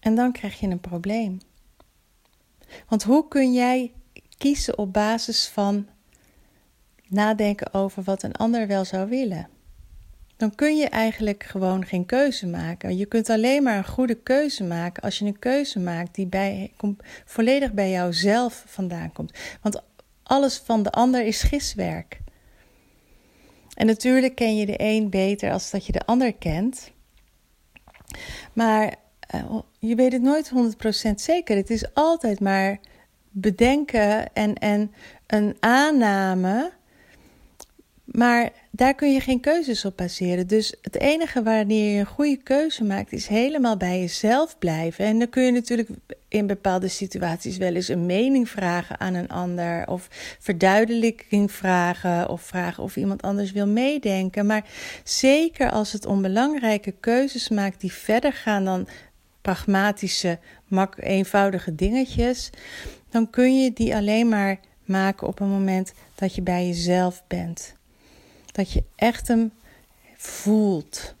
En 0.00 0.14
dan 0.14 0.32
krijg 0.32 0.60
je 0.60 0.66
een 0.66 0.80
probleem. 0.80 1.38
Want 2.88 3.02
hoe 3.02 3.28
kun 3.28 3.52
jij 3.52 3.92
kiezen 4.38 4.78
op 4.78 4.92
basis 4.92 5.48
van 5.48 5.88
nadenken 7.08 7.74
over 7.74 8.02
wat 8.02 8.22
een 8.22 8.34
ander 8.34 8.66
wel 8.66 8.84
zou 8.84 9.08
willen? 9.08 9.55
Dan 10.36 10.54
kun 10.54 10.76
je 10.76 10.88
eigenlijk 10.88 11.44
gewoon 11.44 11.84
geen 11.84 12.06
keuze 12.06 12.46
maken. 12.46 12.96
Je 12.96 13.06
kunt 13.06 13.30
alleen 13.30 13.62
maar 13.62 13.76
een 13.76 13.86
goede 13.86 14.14
keuze 14.14 14.64
maken 14.64 15.02
als 15.02 15.18
je 15.18 15.24
een 15.24 15.38
keuze 15.38 15.78
maakt 15.78 16.14
die 16.14 16.26
bij, 16.26 16.72
volledig 17.24 17.72
bij 17.72 17.90
jouzelf 17.90 18.64
vandaan 18.66 19.12
komt. 19.12 19.32
Want 19.62 19.82
alles 20.22 20.56
van 20.56 20.82
de 20.82 20.90
ander 20.90 21.24
is 21.24 21.42
giswerk. 21.42 22.20
En 23.74 23.86
natuurlijk 23.86 24.34
ken 24.34 24.56
je 24.56 24.66
de 24.66 24.74
een 24.76 25.10
beter 25.10 25.52
als 25.52 25.70
dat 25.70 25.86
je 25.86 25.92
de 25.92 26.06
ander 26.06 26.34
kent. 26.34 26.90
Maar 28.52 28.94
uh, 29.34 29.58
je 29.78 29.94
weet 29.94 30.12
het 30.12 30.22
nooit 30.22 30.52
100% 31.10 31.14
zeker. 31.14 31.56
Het 31.56 31.70
is 31.70 31.94
altijd 31.94 32.40
maar 32.40 32.78
bedenken 33.30 34.32
en, 34.32 34.54
en 34.54 34.92
een 35.26 35.56
aanname. 35.60 36.72
Maar 38.16 38.50
daar 38.70 38.94
kun 38.94 39.12
je 39.12 39.20
geen 39.20 39.40
keuzes 39.40 39.84
op 39.84 39.96
baseren. 39.96 40.46
Dus 40.46 40.74
het 40.82 41.00
enige 41.00 41.42
wanneer 41.42 41.92
je 41.92 42.00
een 42.00 42.06
goede 42.06 42.36
keuze 42.36 42.84
maakt, 42.84 43.12
is 43.12 43.26
helemaal 43.26 43.76
bij 43.76 44.00
jezelf 44.00 44.58
blijven. 44.58 45.04
En 45.04 45.18
dan 45.18 45.28
kun 45.28 45.42
je 45.42 45.52
natuurlijk 45.52 45.88
in 46.28 46.46
bepaalde 46.46 46.88
situaties 46.88 47.56
wel 47.56 47.74
eens 47.74 47.88
een 47.88 48.06
mening 48.06 48.48
vragen 48.48 49.00
aan 49.00 49.14
een 49.14 49.28
ander. 49.28 49.88
Of 49.88 50.08
verduidelijking 50.40 51.52
vragen. 51.52 52.28
Of 52.28 52.42
vragen 52.42 52.82
of 52.82 52.96
iemand 52.96 53.22
anders 53.22 53.52
wil 53.52 53.66
meedenken. 53.66 54.46
Maar 54.46 54.64
zeker 55.04 55.70
als 55.70 55.92
het 55.92 56.06
om 56.06 56.22
belangrijke 56.22 56.94
keuzes 57.00 57.48
maakt 57.48 57.80
die 57.80 57.92
verder 57.92 58.32
gaan 58.32 58.64
dan 58.64 58.88
pragmatische, 59.42 60.38
mak 60.66 60.96
eenvoudige 60.98 61.74
dingetjes. 61.74 62.50
Dan 63.10 63.30
kun 63.30 63.62
je 63.62 63.72
die 63.72 63.94
alleen 63.94 64.28
maar 64.28 64.60
maken 64.84 65.26
op 65.26 65.40
een 65.40 65.50
moment 65.50 65.92
dat 66.14 66.34
je 66.34 66.42
bij 66.42 66.66
jezelf 66.66 67.22
bent. 67.26 67.75
Dat 68.56 68.72
je 68.72 68.84
echt 68.94 69.28
hem 69.28 69.52
voelt. 70.16 71.14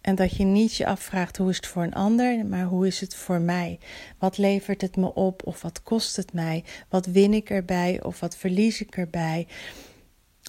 En 0.00 0.14
dat 0.14 0.36
je 0.36 0.44
niet 0.44 0.76
je 0.76 0.86
afvraagt 0.86 1.36
hoe 1.36 1.50
is 1.50 1.56
het 1.56 1.66
voor 1.66 1.82
een 1.82 1.94
ander, 1.94 2.46
maar 2.46 2.64
hoe 2.64 2.86
is 2.86 3.00
het 3.00 3.14
voor 3.14 3.40
mij? 3.40 3.78
Wat 4.18 4.38
levert 4.38 4.80
het 4.80 4.96
me 4.96 5.14
op 5.14 5.46
of 5.46 5.62
wat 5.62 5.82
kost 5.82 6.16
het 6.16 6.32
mij? 6.32 6.64
Wat 6.88 7.06
win 7.06 7.34
ik 7.34 7.50
erbij 7.50 8.02
of 8.02 8.20
wat 8.20 8.36
verlies 8.36 8.80
ik 8.80 8.96
erbij? 8.96 9.46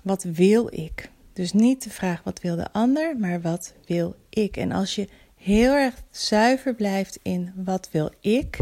Wat 0.04 0.24
wil 0.24 0.68
ik? 0.72 1.10
Dus 1.34 1.54
niet 1.54 1.84
de 1.84 1.90
vraag 1.90 2.24
wat 2.24 2.42
wil 2.42 2.56
de 2.56 2.72
ander, 2.72 3.18
maar 3.18 3.42
wat 3.42 3.74
wil 3.86 4.16
ik? 4.30 4.58
En 4.58 4.72
als 4.72 4.96
je 4.96 5.08
heel 5.36 5.74
erg 5.74 6.04
zuiver 6.12 6.75
blijft 6.75 7.20
in 7.22 7.54
wat 7.56 7.90
wil 7.92 8.12
ik, 8.20 8.58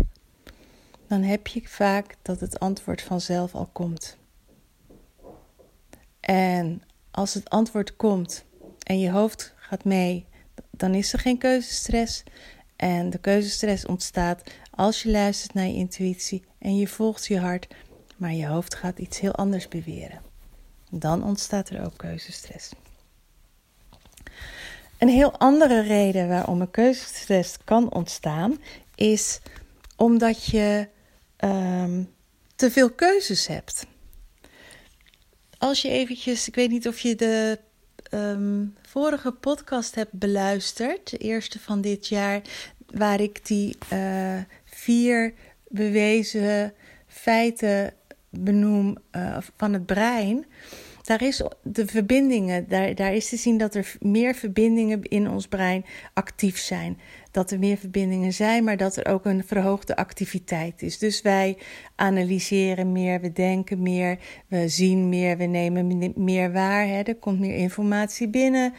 dan 1.08 1.22
heb 1.22 1.48
je 1.48 1.62
vaak 1.66 2.16
dat 2.22 2.40
het 2.40 2.60
antwoord 2.60 3.02
vanzelf 3.02 3.56
al 3.56 3.70
komt. 3.72 4.18
En 6.20 6.82
als 7.12 7.34
het 7.34 7.50
antwoord 7.50 7.96
komt 7.96 8.46
en 8.84 9.00
je 9.00 9.12
hoofd 9.12 9.54
gaat 9.58 9.84
mee, 9.84 10.26
dan 10.72 10.94
is 10.94 11.14
er 11.14 11.20
geen 11.20 11.38
keuzestress. 11.38 12.24
En 12.76 13.10
de 13.10 13.18
keuzestress 13.18 13.86
ontstaat 13.86 14.44
als 14.72 15.04
je 15.04 15.12
luistert 15.12 15.54
naar 15.54 15.66
je 15.66 15.74
intuïtie 15.74 16.44
en 16.60 16.78
je 16.78 16.88
volgt 16.88 17.26
je 17.26 17.40
hart, 17.40 17.68
maar 18.18 18.34
je 18.34 18.48
hoofd 18.48 18.76
gaat 18.76 19.00
iets 19.00 19.20
heel 19.20 19.36
anders 19.36 19.68
beweren. 19.68 20.22
Dan 20.90 21.24
ontstaat 21.24 21.70
er 21.70 21.86
ook 21.86 21.98
keuzestress. 21.98 22.72
Een 24.98 25.10
heel 25.10 25.38
andere 25.38 25.82
reden 25.82 26.28
waarom 26.28 26.62
een 26.62 26.72
keuzestress 26.72 27.58
kan 27.64 27.94
ontstaan 27.94 28.60
is 28.96 29.40
omdat 29.96 30.46
je 30.46 30.88
um, 31.38 32.10
te 32.56 32.72
veel 32.72 32.92
keuzes 32.92 33.48
hebt. 33.48 33.86
Als 35.62 35.82
je 35.82 35.90
eventjes, 35.90 36.48
ik 36.48 36.56
weet 36.56 36.70
niet 36.70 36.88
of 36.88 37.00
je 37.00 37.16
de 37.16 37.60
um, 38.14 38.76
vorige 38.82 39.32
podcast 39.32 39.96
hebt 39.96 40.12
beluisterd, 40.12 41.10
de 41.10 41.18
eerste 41.18 41.60
van 41.60 41.82
dit 41.82 42.08
jaar, 42.08 42.42
waar 42.86 43.22
ik 43.22 43.46
die 43.46 43.78
uh, 43.94 44.40
vier 44.66 45.34
bewezen 45.68 46.74
feiten 47.08 47.94
benoem 48.30 48.98
uh, 49.12 49.38
van 49.58 49.74
het 49.74 49.86
brein 49.86 50.46
daar 51.12 51.28
is 51.28 51.42
de 51.64 51.86
verbindingen, 51.86 52.68
daar, 52.68 52.96
daar 52.96 53.14
is 53.14 53.30
te 53.30 53.38
zien 53.38 53.58
dat 53.58 53.76
er 53.76 53.96
meer 54.00 54.36
verbindingen 54.36 55.02
in 55.04 55.30
ons 55.30 55.48
brein 55.48 55.86
actief 56.14 56.58
zijn. 56.58 57.00
Dat 57.32 57.52
er 57.52 57.60
meer 57.60 57.78
verbindingen 57.78 58.34
zijn, 58.34 58.64
maar 58.64 58.78
dat 58.78 58.96
er 58.96 59.06
ook 59.06 59.26
een 59.26 59.44
verhoogde 59.46 59.96
activiteit 59.96 60.82
is. 60.82 60.98
Dus 60.98 61.22
wij 61.22 61.58
analyseren 61.96 62.92
meer, 62.92 63.22
we 63.22 63.32
denken 63.32 63.82
meer, 63.82 64.18
we 64.48 64.68
zien 64.68 65.10
meer, 65.10 65.38
we 65.38 65.46
nemen 65.46 66.14
meer 66.16 66.52
waar. 66.52 66.88
Hè? 66.88 67.02
Er 67.02 67.16
komt 67.16 67.40
meer 67.40 67.56
informatie 67.56 68.30
binnen. 68.30 68.74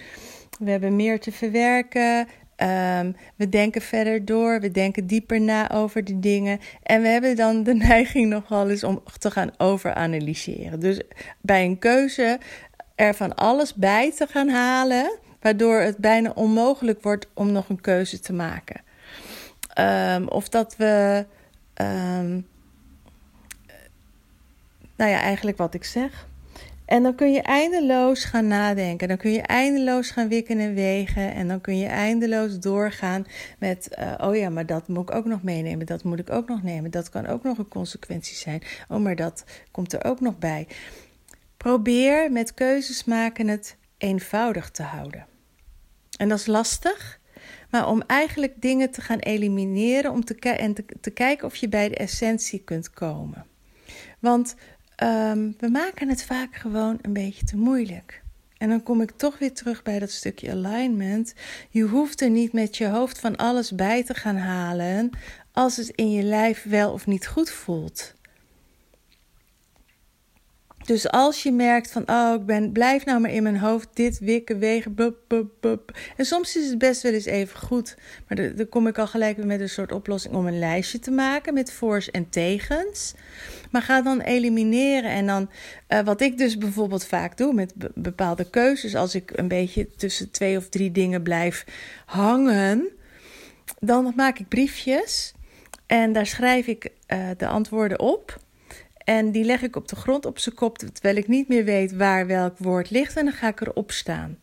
We 0.58 0.70
hebben 0.70 0.96
meer 0.96 1.20
te 1.20 1.32
verwerken. 1.32 2.26
Um, 2.56 3.16
we 3.36 3.48
denken 3.48 3.82
verder 3.82 4.24
door, 4.24 4.60
we 4.60 4.70
denken 4.70 5.06
dieper 5.06 5.40
na 5.40 5.70
over 5.70 6.04
de 6.04 6.18
dingen. 6.18 6.60
En 6.82 7.02
we 7.02 7.08
hebben 7.08 7.36
dan 7.36 7.62
de 7.62 7.74
neiging 7.88 8.28
nogal 8.28 8.70
eens 8.70 8.84
om 8.84 9.02
te 9.18 9.30
gaan 9.30 9.50
overanalyseren. 9.56 10.80
Dus 10.80 11.00
bij 11.40 11.64
een 11.64 11.78
keuze 11.78 12.38
er 12.94 13.14
van 13.14 13.34
alles 13.34 13.74
bij 13.74 14.12
te 14.12 14.26
gaan 14.26 14.48
halen, 14.48 15.18
waardoor 15.40 15.80
het 15.80 15.96
bijna 15.96 16.30
onmogelijk 16.34 17.02
wordt 17.02 17.26
om 17.34 17.52
nog 17.52 17.68
een 17.68 17.80
keuze 17.80 18.20
te 18.20 18.32
maken. 18.32 18.80
Um, 19.78 20.28
of 20.28 20.48
dat 20.48 20.76
we. 20.76 21.26
Um, 21.74 22.46
nou 24.96 25.10
ja, 25.10 25.20
eigenlijk 25.20 25.56
wat 25.56 25.74
ik 25.74 25.84
zeg. 25.84 26.26
En 26.92 27.02
dan 27.02 27.14
kun 27.14 27.32
je 27.32 27.42
eindeloos 27.42 28.24
gaan 28.24 28.46
nadenken. 28.46 29.08
Dan 29.08 29.16
kun 29.16 29.32
je 29.32 29.42
eindeloos 29.42 30.10
gaan 30.10 30.28
wikken 30.28 30.58
en 30.58 30.74
wegen. 30.74 31.34
En 31.34 31.48
dan 31.48 31.60
kun 31.60 31.78
je 31.78 31.86
eindeloos 31.86 32.58
doorgaan 32.58 33.26
met: 33.58 33.88
uh, 33.98 34.14
oh 34.18 34.36
ja, 34.36 34.48
maar 34.48 34.66
dat 34.66 34.88
moet 34.88 35.08
ik 35.08 35.14
ook 35.14 35.24
nog 35.24 35.42
meenemen. 35.42 35.86
Dat 35.86 36.02
moet 36.02 36.18
ik 36.18 36.30
ook 36.30 36.48
nog 36.48 36.62
nemen. 36.62 36.90
Dat 36.90 37.10
kan 37.10 37.26
ook 37.26 37.42
nog 37.42 37.58
een 37.58 37.68
consequentie 37.68 38.36
zijn. 38.36 38.62
Oh, 38.88 38.98
maar 38.98 39.16
dat 39.16 39.44
komt 39.70 39.92
er 39.92 40.04
ook 40.04 40.20
nog 40.20 40.38
bij. 40.38 40.66
Probeer 41.56 42.32
met 42.32 42.54
keuzes 42.54 43.04
maken 43.04 43.48
het 43.48 43.76
eenvoudig 43.98 44.70
te 44.70 44.82
houden. 44.82 45.26
En 46.16 46.28
dat 46.28 46.38
is 46.38 46.46
lastig. 46.46 47.20
Maar 47.70 47.88
om 47.88 48.02
eigenlijk 48.06 48.52
dingen 48.60 48.90
te 48.90 49.00
gaan 49.00 49.18
elimineren 49.18 50.10
om 50.10 50.24
te 51.00 51.10
kijken 51.14 51.46
of 51.46 51.56
je 51.56 51.68
bij 51.68 51.88
de 51.88 51.96
essentie 51.96 52.62
kunt 52.64 52.90
komen. 52.90 53.46
Want 54.18 54.54
um, 55.02 55.54
we 55.58 55.68
maken 55.68 56.08
het 56.08 56.24
vaak 56.24 56.54
gewoon 56.54 56.98
een 57.02 57.12
beetje 57.12 57.44
te 57.44 57.56
moeilijk. 57.56 58.22
En 58.58 58.68
dan 58.68 58.82
kom 58.82 59.00
ik 59.00 59.10
toch 59.10 59.38
weer 59.38 59.52
terug 59.52 59.82
bij 59.82 59.98
dat 59.98 60.10
stukje 60.10 60.50
alignment. 60.50 61.34
Je 61.70 61.82
hoeft 61.82 62.20
er 62.20 62.30
niet 62.30 62.52
met 62.52 62.76
je 62.76 62.86
hoofd 62.86 63.18
van 63.18 63.36
alles 63.36 63.74
bij 63.74 64.04
te 64.04 64.14
gaan 64.14 64.36
halen 64.36 65.10
als 65.52 65.76
het 65.76 65.88
in 65.88 66.10
je 66.10 66.22
lijf 66.22 66.62
wel 66.62 66.92
of 66.92 67.06
niet 67.06 67.26
goed 67.26 67.50
voelt. 67.50 68.14
Dus 70.84 71.10
als 71.10 71.42
je 71.42 71.52
merkt 71.52 71.90
van, 71.90 72.02
oh, 72.06 72.34
ik 72.34 72.46
ben, 72.46 72.72
blijf 72.72 73.04
nou 73.04 73.20
maar 73.20 73.30
in 73.30 73.42
mijn 73.42 73.58
hoofd 73.58 73.88
dit 73.92 74.18
wikken, 74.18 74.58
wegen, 74.58 74.94
bup, 74.94 75.16
bup, 75.26 75.50
bup. 75.60 75.98
En 76.16 76.24
soms 76.24 76.56
is 76.56 76.68
het 76.68 76.78
best 76.78 77.02
wel 77.02 77.12
eens 77.12 77.24
even 77.24 77.58
goed. 77.58 77.96
Maar 78.28 78.56
dan 78.56 78.68
kom 78.68 78.86
ik 78.86 78.98
al 78.98 79.06
gelijk 79.06 79.36
weer 79.36 79.46
met 79.46 79.60
een 79.60 79.68
soort 79.68 79.92
oplossing 79.92 80.34
om 80.34 80.46
een 80.46 80.58
lijstje 80.58 80.98
te 80.98 81.10
maken 81.10 81.54
met 81.54 81.72
voor's 81.72 82.10
en 82.10 82.28
tegens. 82.28 83.14
Maar 83.70 83.82
ga 83.82 84.02
dan 84.02 84.20
elimineren. 84.20 85.10
En 85.10 85.26
dan, 85.26 85.50
uh, 85.88 86.00
wat 86.00 86.20
ik 86.20 86.38
dus 86.38 86.58
bijvoorbeeld 86.58 87.06
vaak 87.06 87.36
doe 87.36 87.52
met 87.52 87.72
bepaalde 87.94 88.50
keuzes, 88.50 88.94
als 88.94 89.14
ik 89.14 89.30
een 89.34 89.48
beetje 89.48 89.88
tussen 89.96 90.30
twee 90.30 90.56
of 90.56 90.68
drie 90.68 90.92
dingen 90.92 91.22
blijf 91.22 91.64
hangen, 92.06 92.88
dan 93.78 94.12
maak 94.16 94.38
ik 94.38 94.48
briefjes. 94.48 95.34
En 95.86 96.12
daar 96.12 96.26
schrijf 96.26 96.66
ik 96.66 96.90
uh, 97.08 97.28
de 97.36 97.46
antwoorden 97.46 98.00
op. 98.00 98.40
En 99.04 99.30
die 99.30 99.44
leg 99.44 99.62
ik 99.62 99.76
op 99.76 99.88
de 99.88 99.96
grond 99.96 100.26
op 100.26 100.38
zijn 100.38 100.54
kop, 100.54 100.78
terwijl 100.78 101.16
ik 101.16 101.28
niet 101.28 101.48
meer 101.48 101.64
weet 101.64 101.92
waar 101.92 102.26
welk 102.26 102.58
woord 102.58 102.90
ligt. 102.90 103.16
En 103.16 103.24
dan 103.24 103.34
ga 103.34 103.48
ik 103.48 103.60
erop 103.60 103.90
staan. 103.90 104.38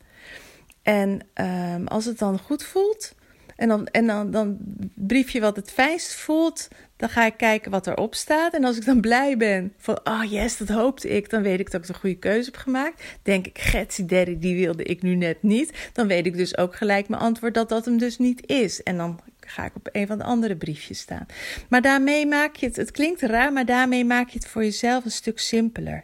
En 0.82 1.20
um, 1.34 1.88
als 1.88 2.06
het 2.06 2.20
dan 2.20 2.39
goed 2.39 2.63
voelt, 2.63 3.16
en 3.60 3.68
dan, 3.68 3.88
en 3.88 4.08
dan, 4.08 4.32
dan 4.32 4.58
brief 4.94 5.30
je 5.30 5.39
wat 5.39 5.56
het 5.56 5.72
fijnst 5.72 6.13
voelt, 6.13 6.68
dan 6.96 7.10
ga 7.10 7.25
ik 7.25 7.38
kijken 7.38 7.72
wat 7.72 7.88
erop 7.88 8.16
staat. 8.16 8.54
En 8.54 8.63
als 8.63 8.78
ik 8.78 8.86
dan 8.86 9.01
blij 9.01 9.38
ben 9.38 9.74
van, 9.78 10.00
oh 10.04 10.24
yes, 10.24 10.58
dat 10.58 10.70
hoopte 10.70 11.10
ik, 11.10 11.30
dan 11.30 11.42
weet 11.42 11.60
ik 11.60 11.72
dat 11.72 11.82
ik 11.82 11.88
de 11.88 11.94
goede 11.94 12.18
keuze 12.18 12.50
heb 12.51 12.60
gemaakt. 12.60 13.04
Denk 13.24 13.48
ik, 13.48 13.60
Getsie 13.60 14.06
Daddy, 14.06 14.38
die 14.38 14.56
wilde 14.56 14.84
ik 14.84 15.01
nu 15.01 15.16
net 15.16 15.44
niet. 15.44 15.89
Dan 15.94 16.08
weet 16.08 16.25
ik 16.25 16.38
dus 16.38 16.58
ook 16.58 16.75
gelijk 16.75 17.10
mijn 17.10 17.22
antwoord 17.22 17.54
dat 17.54 17.70
dat 17.70 17.86
hem 17.86 17.98
dus 17.98 18.18
niet 18.18 18.48
is. 18.48 18.84
En 18.84 18.98
dan 18.98 19.20
ga 19.50 19.65
ik 19.65 19.75
op 19.75 19.89
een 19.91 20.08
van 20.08 20.18
de 20.18 20.24
andere 20.24 20.56
briefjes 20.56 21.00
staan. 21.00 21.25
Maar 21.70 21.82
daarmee 21.82 22.25
maak 22.25 22.56
je 22.56 22.65
het, 22.65 22.75
het 22.75 22.91
klinkt 22.91 23.22
raar, 23.22 23.53
maar 23.53 23.65
daarmee 23.65 24.06
maak 24.06 24.29
je 24.29 24.38
het 24.38 24.48
voor 24.48 24.63
jezelf 24.63 25.06
een 25.06 25.12
stuk 25.12 25.39
simpeler. 25.39 26.03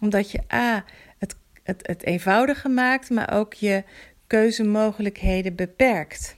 Omdat 0.00 0.30
je 0.30 0.40
A, 0.52 0.84
het, 1.18 1.36
het, 1.62 1.86
het 1.86 2.02
eenvoudiger 2.02 2.70
maakt, 2.70 3.10
maar 3.10 3.32
ook 3.32 3.54
je 3.54 3.84
keuzemogelijkheden 4.26 5.54
beperkt. 5.54 6.36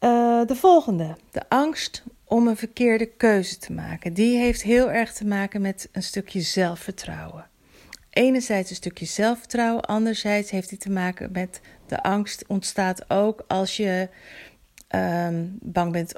Uh, 0.00 0.46
de 0.46 0.56
volgende, 0.56 1.16
de 1.30 1.48
angst 1.48 2.02
om 2.24 2.48
een 2.48 2.56
verkeerde 2.56 3.06
keuze 3.06 3.58
te 3.58 3.72
maken. 3.72 4.12
Die 4.12 4.38
heeft 4.38 4.62
heel 4.62 4.90
erg 4.90 5.12
te 5.12 5.26
maken 5.26 5.60
met 5.60 5.88
een 5.92 6.02
stukje 6.02 6.40
zelfvertrouwen. 6.40 7.48
Enerzijds 8.10 8.70
een 8.70 8.76
stukje 8.76 9.06
zelfvertrouwen, 9.06 9.84
anderzijds 9.84 10.50
heeft 10.50 10.68
die 10.68 10.78
te 10.78 10.90
maken 10.90 11.28
met 11.32 11.60
de 11.86 12.02
angst 12.02 12.44
ontstaat 12.46 13.10
ook 13.10 13.44
als 13.46 13.76
je 13.76 14.08
um, 14.94 15.58
bang 15.60 15.92
bent 15.92 16.12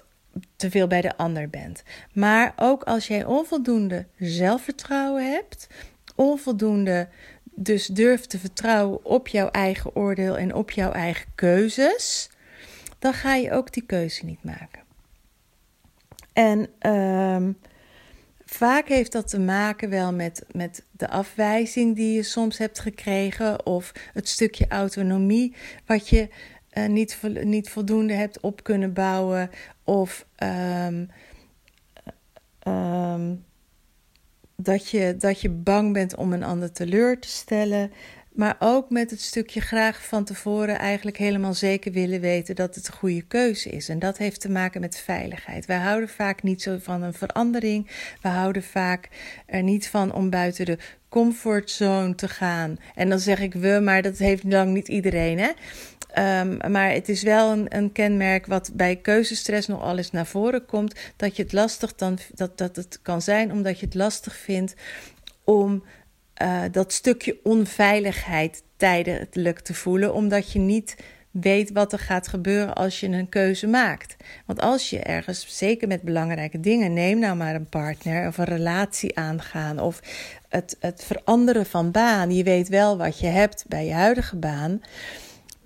te 0.56 0.70
veel 0.70 0.86
bij 0.86 1.00
de 1.00 1.16
ander 1.16 1.48
bent. 1.48 1.82
Maar 2.12 2.52
ook 2.56 2.82
als 2.82 3.06
jij 3.06 3.24
onvoldoende 3.24 4.06
zelfvertrouwen 4.18 5.30
hebt 5.32 5.66
onvoldoende 6.14 7.08
dus 7.42 7.86
durft 7.86 8.30
te 8.30 8.38
vertrouwen 8.38 9.04
op 9.04 9.28
jouw 9.28 9.48
eigen 9.48 9.96
oordeel 9.96 10.38
en 10.38 10.54
op 10.54 10.70
jouw 10.70 10.92
eigen 10.92 11.26
keuzes, 11.34 12.30
dan 12.98 13.12
ga 13.12 13.34
je 13.34 13.52
ook 13.52 13.72
die 13.72 13.82
keuze 13.86 14.24
niet 14.24 14.44
maken. 14.44 14.82
En 16.32 16.68
ehm, 16.78 17.52
vaak 18.46 18.88
heeft 18.88 19.12
dat 19.12 19.28
te 19.28 19.40
maken 19.40 19.90
wel 19.90 20.12
met, 20.12 20.44
met 20.52 20.84
de 20.90 21.08
afwijzing 21.08 21.96
die 21.96 22.14
je 22.14 22.22
soms 22.22 22.58
hebt 22.58 22.78
gekregen, 22.78 23.66
of 23.66 23.92
het 24.12 24.28
stukje 24.28 24.68
autonomie 24.68 25.54
wat 25.86 26.08
je 26.08 26.28
uh, 26.72 26.86
niet, 26.86 27.18
niet 27.42 27.68
voldoende 27.68 28.12
hebt 28.12 28.40
op 28.40 28.62
kunnen 28.62 28.92
bouwen, 28.92 29.50
of 29.84 30.26
um, 30.86 31.10
um, 32.72 33.44
dat 34.56 34.90
je, 34.90 35.16
dat 35.18 35.40
je 35.40 35.50
bang 35.50 35.92
bent 35.92 36.16
om 36.16 36.32
een 36.32 36.44
ander 36.44 36.72
teleur 36.72 37.20
te 37.20 37.28
stellen. 37.28 37.92
Maar 38.36 38.56
ook 38.58 38.90
met 38.90 39.10
het 39.10 39.20
stukje 39.20 39.60
graag 39.60 40.04
van 40.04 40.24
tevoren 40.24 40.78
eigenlijk 40.78 41.16
helemaal 41.16 41.54
zeker 41.54 41.92
willen 41.92 42.20
weten 42.20 42.54
dat 42.54 42.74
het 42.74 42.86
een 42.86 42.94
goede 42.94 43.22
keuze 43.22 43.70
is. 43.70 43.88
En 43.88 43.98
dat 43.98 44.18
heeft 44.18 44.40
te 44.40 44.50
maken 44.50 44.80
met 44.80 45.00
veiligheid. 45.00 45.66
Wij 45.66 45.78
houden 45.78 46.08
vaak 46.08 46.42
niet 46.42 46.62
zo 46.62 46.76
van 46.80 47.02
een 47.02 47.14
verandering. 47.14 47.90
We 48.22 48.28
houden 48.28 48.62
vaak 48.62 49.08
er 49.46 49.62
niet 49.62 49.88
van 49.88 50.12
om 50.12 50.30
buiten 50.30 50.64
de 50.64 50.78
comfortzone 51.08 52.14
te 52.14 52.28
gaan. 52.28 52.76
En 52.94 53.08
dan 53.08 53.18
zeg 53.18 53.40
ik 53.40 53.54
we, 53.54 53.80
maar 53.82 54.02
dat 54.02 54.18
heeft 54.18 54.44
lang 54.44 54.72
niet 54.72 54.88
iedereen. 54.88 55.38
Hè? 55.38 55.50
Um, 56.40 56.72
maar 56.72 56.90
het 56.90 57.08
is 57.08 57.22
wel 57.22 57.52
een, 57.52 57.76
een, 57.76 57.92
kenmerk 57.92 58.46
wat 58.46 58.70
bij 58.74 58.96
keuzestress 58.96 59.66
nog 59.66 59.82
alles 59.82 60.10
naar 60.10 60.26
voren 60.26 60.66
komt. 60.66 60.94
Dat 61.16 61.36
je 61.36 61.42
het 61.42 61.52
lastig 61.52 61.94
dan, 61.94 62.18
dat, 62.34 62.58
dat 62.58 62.76
het 62.76 62.98
kan 63.02 63.22
zijn 63.22 63.52
omdat 63.52 63.80
je 63.80 63.86
het 63.86 63.94
lastig 63.94 64.36
vindt 64.36 64.74
om 65.44 65.84
uh, 66.42 66.62
dat 66.70 66.92
stukje 66.92 67.38
onveiligheid 67.42 68.62
tijdelijk 68.76 69.60
te 69.60 69.74
voelen. 69.74 70.14
Omdat 70.14 70.52
je 70.52 70.58
niet 70.58 70.96
weet 71.30 71.72
wat 71.72 71.92
er 71.92 71.98
gaat 71.98 72.28
gebeuren 72.28 72.74
als 72.74 73.00
je 73.00 73.08
een 73.08 73.28
keuze 73.28 73.66
maakt. 73.66 74.16
Want 74.46 74.60
als 74.60 74.90
je 74.90 74.98
ergens, 74.98 75.58
zeker 75.58 75.88
met 75.88 76.02
belangrijke 76.02 76.60
dingen, 76.60 76.92
neem 76.92 77.18
nou 77.18 77.36
maar 77.36 77.54
een 77.54 77.68
partner 77.68 78.26
of 78.26 78.38
een 78.38 78.44
relatie 78.44 79.18
aangaan 79.18 79.80
of 79.80 80.00
het, 80.48 80.76
het 80.80 81.04
veranderen 81.04 81.66
van 81.66 81.90
baan. 81.90 82.34
Je 82.34 82.44
weet 82.44 82.68
wel 82.68 82.96
wat 82.96 83.18
je 83.18 83.26
hebt 83.26 83.64
bij 83.68 83.86
je 83.86 83.92
huidige 83.92 84.36
baan. 84.36 84.80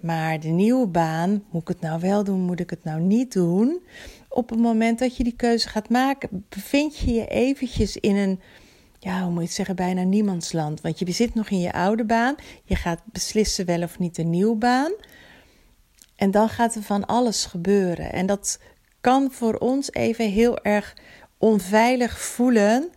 Maar 0.00 0.40
de 0.40 0.48
nieuwe 0.48 0.86
baan, 0.86 1.44
moet 1.50 1.62
ik 1.62 1.68
het 1.68 1.80
nou 1.80 2.00
wel 2.00 2.24
doen, 2.24 2.40
moet 2.40 2.60
ik 2.60 2.70
het 2.70 2.84
nou 2.84 3.00
niet 3.00 3.32
doen? 3.32 3.80
Op 4.28 4.50
het 4.50 4.58
moment 4.58 4.98
dat 4.98 5.16
je 5.16 5.24
die 5.24 5.36
keuze 5.36 5.68
gaat 5.68 5.88
maken, 5.88 6.44
bevind 6.48 6.98
je 6.98 7.12
je 7.12 7.26
eventjes 7.26 7.96
in 7.96 8.16
een, 8.16 8.40
ja, 9.02 9.22
hoe 9.22 9.30
moet 9.30 9.40
je 9.40 9.46
het 9.46 9.54
zeggen, 9.54 9.76
bijna 9.76 10.02
niemandsland. 10.02 10.80
Want 10.80 10.98
je 10.98 11.12
zit 11.12 11.34
nog 11.34 11.50
in 11.50 11.60
je 11.60 11.72
oude 11.72 12.04
baan, 12.04 12.34
je 12.64 12.76
gaat 12.76 13.00
beslissen 13.04 13.66
wel 13.66 13.82
of 13.82 13.98
niet 13.98 14.18
een 14.18 14.30
nieuwe 14.30 14.56
baan. 14.56 14.92
En 16.16 16.30
dan 16.30 16.48
gaat 16.48 16.74
er 16.74 16.82
van 16.82 17.06
alles 17.06 17.44
gebeuren. 17.44 18.12
En 18.12 18.26
dat 18.26 18.58
kan 19.00 19.32
voor 19.32 19.54
ons 19.54 19.92
even 19.92 20.30
heel 20.30 20.58
erg 20.58 20.96
onveilig 21.38 22.20
voelen, 22.20 22.90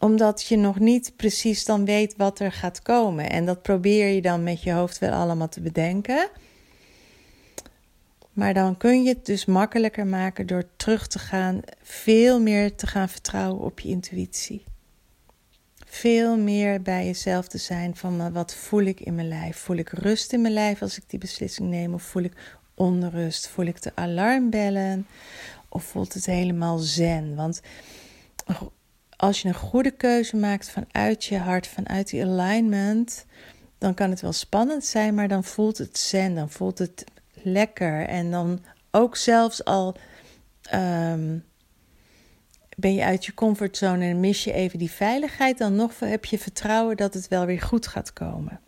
omdat 0.00 0.44
je 0.46 0.56
nog 0.56 0.78
niet 0.78 1.12
precies 1.16 1.64
dan 1.64 1.84
weet 1.84 2.16
wat 2.16 2.38
er 2.38 2.52
gaat 2.52 2.82
komen. 2.82 3.30
En 3.30 3.46
dat 3.46 3.62
probeer 3.62 4.08
je 4.08 4.22
dan 4.22 4.42
met 4.42 4.62
je 4.62 4.72
hoofd 4.72 4.98
wel 4.98 5.12
allemaal 5.12 5.48
te 5.48 5.60
bedenken. 5.60 6.28
Maar 8.32 8.54
dan 8.54 8.76
kun 8.76 9.02
je 9.02 9.08
het 9.08 9.26
dus 9.26 9.44
makkelijker 9.44 10.06
maken 10.06 10.46
door 10.46 10.64
terug 10.76 11.06
te 11.06 11.18
gaan, 11.18 11.60
veel 11.82 12.40
meer 12.40 12.74
te 12.76 12.86
gaan 12.86 13.08
vertrouwen 13.08 13.60
op 13.60 13.80
je 13.80 13.88
intuïtie. 13.88 14.64
Veel 15.90 16.36
meer 16.36 16.82
bij 16.82 17.04
jezelf 17.06 17.48
te 17.48 17.58
zijn 17.58 17.96
van 17.96 18.32
wat 18.32 18.54
voel 18.54 18.82
ik 18.82 19.00
in 19.00 19.14
mijn 19.14 19.28
lijf? 19.28 19.56
Voel 19.56 19.76
ik 19.76 19.88
rust 19.88 20.32
in 20.32 20.40
mijn 20.40 20.54
lijf 20.54 20.82
als 20.82 20.96
ik 20.96 21.02
die 21.06 21.18
beslissing 21.18 21.68
neem? 21.68 21.94
Of 21.94 22.02
voel 22.02 22.22
ik 22.22 22.56
onrust? 22.74 23.48
Voel 23.48 23.64
ik 23.64 23.82
de 23.82 23.92
alarmbellen? 23.94 25.06
Of 25.68 25.84
voelt 25.84 26.14
het 26.14 26.26
helemaal 26.26 26.78
zen? 26.78 27.34
Want 27.34 27.60
als 29.16 29.42
je 29.42 29.48
een 29.48 29.54
goede 29.54 29.90
keuze 29.90 30.36
maakt 30.36 30.70
vanuit 30.70 31.24
je 31.24 31.38
hart, 31.38 31.66
vanuit 31.66 32.10
die 32.10 32.24
alignment, 32.24 33.26
dan 33.78 33.94
kan 33.94 34.10
het 34.10 34.20
wel 34.20 34.32
spannend 34.32 34.84
zijn, 34.84 35.14
maar 35.14 35.28
dan 35.28 35.44
voelt 35.44 35.78
het 35.78 35.98
zen, 35.98 36.34
dan 36.34 36.50
voelt 36.50 36.78
het 36.78 37.04
lekker. 37.32 38.06
En 38.06 38.30
dan 38.30 38.60
ook 38.90 39.16
zelfs 39.16 39.64
al 39.64 39.96
um, 40.74 41.44
ben 42.80 42.94
je 42.94 43.04
uit 43.04 43.24
je 43.24 43.34
comfortzone 43.34 44.04
en 44.04 44.20
mis 44.20 44.44
je 44.44 44.52
even 44.52 44.78
die 44.78 44.90
veiligheid, 44.90 45.58
dan 45.58 45.74
nog 45.74 45.98
heb 45.98 46.24
je 46.24 46.38
vertrouwen 46.38 46.96
dat 46.96 47.14
het 47.14 47.28
wel 47.28 47.46
weer 47.46 47.60
goed 47.60 47.86
gaat 47.86 48.12
komen. 48.12 48.60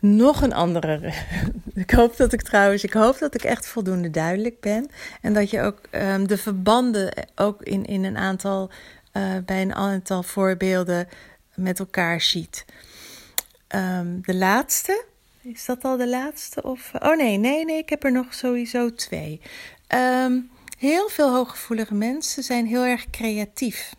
Nog 0.00 0.42
een 0.42 0.52
andere. 0.52 1.12
ik 1.74 1.90
hoop 1.90 2.16
dat 2.16 2.32
ik 2.32 2.42
trouwens, 2.42 2.84
ik 2.84 2.92
hoop 2.92 3.18
dat 3.18 3.34
ik 3.34 3.42
echt 3.42 3.66
voldoende 3.66 4.10
duidelijk 4.10 4.60
ben. 4.60 4.90
En 5.20 5.32
dat 5.34 5.50
je 5.50 5.60
ook 5.60 5.80
um, 5.90 6.26
de 6.26 6.36
verbanden 6.36 7.26
ook 7.34 7.62
in, 7.62 7.84
in 7.84 8.04
een 8.04 8.16
aantal, 8.16 8.70
uh, 9.12 9.32
bij 9.44 9.62
een 9.62 9.74
aantal 9.74 10.22
voorbeelden 10.22 11.08
met 11.54 11.78
elkaar 11.78 12.20
ziet. 12.20 12.64
Um, 13.68 14.20
de 14.22 14.34
laatste 14.34 15.04
is 15.42 15.64
dat 15.64 15.84
al 15.84 15.96
de 15.96 16.08
laatste? 16.08 16.62
Of, 16.62 16.90
oh 16.98 17.16
nee, 17.16 17.36
nee, 17.36 17.64
nee, 17.64 17.78
ik 17.78 17.88
heb 17.88 18.04
er 18.04 18.12
nog 18.12 18.34
sowieso 18.34 18.94
twee. 18.94 19.40
Um, 19.88 20.50
heel 20.82 21.08
veel 21.08 21.30
hooggevoelige 21.34 21.94
mensen 21.94 22.42
zijn 22.42 22.66
heel 22.66 22.84
erg 22.84 23.10
creatief. 23.10 23.94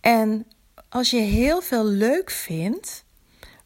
En 0.00 0.46
als 0.88 1.10
je 1.10 1.20
heel 1.20 1.60
veel 1.60 1.84
leuk 1.84 2.30
vindt, 2.30 3.04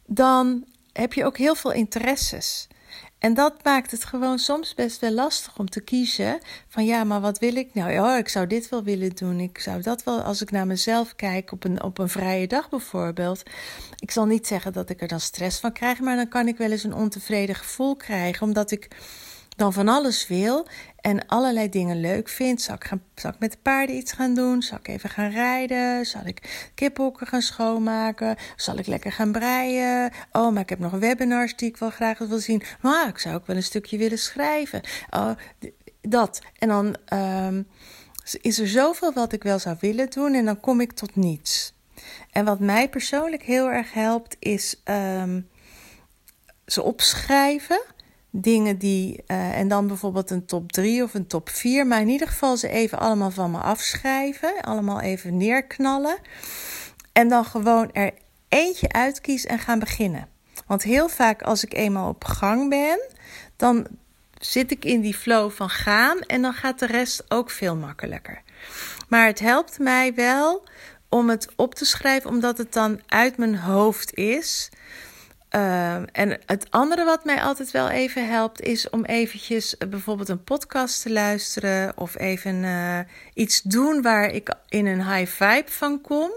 dan 0.05 0.65
heb 0.93 1.13
je 1.13 1.25
ook 1.25 1.37
heel 1.37 1.55
veel 1.55 1.71
interesses. 1.71 2.67
En 3.19 3.33
dat 3.33 3.63
maakt 3.63 3.91
het 3.91 4.05
gewoon 4.05 4.39
soms 4.39 4.73
best 4.73 4.99
wel 4.99 5.11
lastig 5.11 5.57
om 5.57 5.69
te 5.69 5.81
kiezen 5.81 6.39
van 6.67 6.85
ja, 6.85 7.03
maar 7.03 7.21
wat 7.21 7.39
wil 7.39 7.55
ik 7.55 7.73
nou? 7.73 7.91
Ja, 7.91 8.17
ik 8.17 8.29
zou 8.29 8.47
dit 8.47 8.69
wel 8.69 8.83
willen 8.83 9.15
doen. 9.15 9.39
Ik 9.39 9.59
zou 9.59 9.81
dat 9.81 10.03
wel, 10.03 10.21
als 10.21 10.41
ik 10.41 10.51
naar 10.51 10.67
mezelf 10.67 11.15
kijk 11.15 11.51
op 11.51 11.63
een, 11.63 11.83
op 11.83 11.97
een 11.97 12.09
vrije 12.09 12.47
dag 12.47 12.69
bijvoorbeeld. 12.69 13.43
Ik 13.99 14.11
zal 14.11 14.25
niet 14.25 14.47
zeggen 14.47 14.73
dat 14.73 14.89
ik 14.89 15.01
er 15.01 15.07
dan 15.07 15.19
stress 15.19 15.59
van 15.59 15.73
krijg, 15.73 15.99
maar 15.99 16.15
dan 16.15 16.27
kan 16.27 16.47
ik 16.47 16.57
wel 16.57 16.71
eens 16.71 16.83
een 16.83 16.93
ontevreden 16.93 17.55
gevoel 17.55 17.95
krijgen, 17.95 18.47
omdat 18.47 18.71
ik 18.71 18.87
dan 19.61 19.73
van 19.73 19.87
alles 19.87 20.27
wil 20.27 20.67
en 21.01 21.27
allerlei 21.27 21.69
dingen 21.69 21.99
leuk 21.99 22.29
vind. 22.29 22.61
Zal 22.61 22.75
ik, 22.75 22.83
gaan, 22.83 23.03
zal 23.15 23.31
ik 23.31 23.39
met 23.39 23.51
de 23.51 23.57
paarden 23.61 23.95
iets 23.95 24.11
gaan 24.11 24.33
doen? 24.33 24.61
Zal 24.61 24.77
ik 24.77 24.87
even 24.87 25.09
gaan 25.09 25.29
rijden? 25.29 26.05
Zal 26.05 26.21
ik 26.25 26.71
kiphokken 26.75 27.27
gaan 27.27 27.41
schoonmaken? 27.41 28.35
Zal 28.55 28.77
ik 28.77 28.87
lekker 28.87 29.11
gaan 29.11 29.31
breien? 29.31 30.11
Oh, 30.31 30.53
maar 30.53 30.61
ik 30.61 30.69
heb 30.69 30.79
nog 30.79 30.91
webinars 30.91 31.55
die 31.55 31.69
ik 31.69 31.77
wel 31.77 31.89
graag 31.89 32.17
wil 32.17 32.39
zien. 32.39 32.63
Maar 32.81 33.07
ik 33.07 33.17
zou 33.17 33.35
ook 33.35 33.47
wel 33.47 33.55
een 33.55 33.63
stukje 33.63 33.97
willen 33.97 34.19
schrijven. 34.19 34.81
Oh, 35.09 35.31
dat. 36.01 36.41
En 36.57 36.67
dan 36.67 36.95
um, 37.13 37.67
is 38.41 38.59
er 38.59 38.67
zoveel 38.67 39.13
wat 39.13 39.33
ik 39.33 39.43
wel 39.43 39.59
zou 39.59 39.77
willen 39.79 40.09
doen 40.09 40.33
en 40.33 40.45
dan 40.45 40.59
kom 40.59 40.81
ik 40.81 40.91
tot 40.91 41.15
niets. 41.15 41.73
En 42.31 42.45
wat 42.45 42.59
mij 42.59 42.89
persoonlijk 42.89 43.43
heel 43.43 43.69
erg 43.69 43.93
helpt 43.93 44.35
is 44.39 44.81
um, 44.85 45.49
ze 46.65 46.81
opschrijven 46.81 47.81
dingen 48.31 48.77
die. 48.77 49.23
Uh, 49.27 49.57
en 49.57 49.67
dan 49.67 49.87
bijvoorbeeld 49.87 50.29
een 50.29 50.45
top 50.45 50.71
3 50.71 51.03
of 51.03 51.13
een 51.13 51.27
top 51.27 51.49
4. 51.49 51.87
Maar 51.87 52.01
in 52.01 52.09
ieder 52.09 52.27
geval 52.27 52.57
ze 52.57 52.69
even 52.69 52.99
allemaal 52.99 53.31
van 53.31 53.51
me 53.51 53.57
afschrijven. 53.57 54.61
Allemaal 54.61 55.01
even 55.01 55.37
neerknallen. 55.37 56.17
En 57.11 57.27
dan 57.27 57.45
gewoon 57.45 57.91
er 57.91 58.11
eentje 58.49 58.91
uitkiezen 58.91 59.49
en 59.49 59.59
gaan 59.59 59.79
beginnen. 59.79 60.27
Want 60.67 60.83
heel 60.83 61.09
vaak 61.09 61.41
als 61.41 61.63
ik 61.63 61.73
eenmaal 61.73 62.09
op 62.09 62.23
gang 62.23 62.69
ben, 62.69 62.99
dan 63.55 63.87
zit 64.39 64.71
ik 64.71 64.85
in 64.85 65.01
die 65.01 65.15
flow 65.15 65.51
van 65.51 65.69
gaan 65.69 66.19
en 66.19 66.41
dan 66.41 66.53
gaat 66.53 66.79
de 66.79 66.85
rest 66.85 67.23
ook 67.27 67.49
veel 67.49 67.75
makkelijker. 67.75 68.41
Maar 69.07 69.25
het 69.25 69.39
helpt 69.39 69.79
mij 69.79 70.13
wel 70.13 70.63
om 71.09 71.29
het 71.29 71.47
op 71.55 71.75
te 71.75 71.85
schrijven, 71.85 72.29
omdat 72.29 72.57
het 72.57 72.73
dan 72.73 73.01
uit 73.07 73.37
mijn 73.37 73.57
hoofd 73.57 74.13
is. 74.13 74.69
Uh, 75.55 75.95
en 75.95 76.39
het 76.45 76.67
andere 76.69 77.05
wat 77.05 77.25
mij 77.25 77.41
altijd 77.41 77.71
wel 77.71 77.89
even 77.89 78.29
helpt, 78.29 78.61
is 78.61 78.89
om 78.89 79.05
eventjes 79.05 79.75
uh, 79.79 79.89
bijvoorbeeld 79.89 80.29
een 80.29 80.43
podcast 80.43 81.01
te 81.01 81.11
luisteren 81.11 81.97
of 81.97 82.17
even 82.17 82.55
uh, 82.55 82.99
iets 83.33 83.61
doen 83.61 84.01
waar 84.01 84.29
ik 84.29 84.53
in 84.69 84.85
een 84.85 85.13
high 85.13 85.31
vibe 85.31 85.71
van 85.71 86.01
kom. 86.01 86.31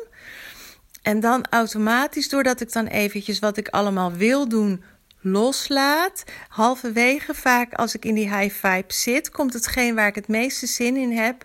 En 1.03 1.21
dan 1.21 1.45
automatisch, 1.51 2.29
doordat 2.29 2.61
ik 2.61 2.73
dan 2.73 2.87
eventjes 2.87 3.39
wat 3.39 3.57
ik 3.57 3.69
allemaal 3.69 4.13
wil 4.13 4.49
doen, 4.49 4.85
loslaat. 5.21 6.25
Halverwege, 6.49 7.35
vaak 7.35 7.75
als 7.75 7.95
ik 7.95 8.05
in 8.05 8.15
die 8.15 8.37
high 8.37 8.67
vibe 8.67 8.93
zit, 8.93 9.31
komt 9.31 9.53
hetgeen 9.53 9.95
waar 9.95 10.09
ik 10.09 10.15
het 10.15 10.29
meeste 10.29 10.67
zin 10.67 10.97
in 10.97 11.13
heb, 11.13 11.45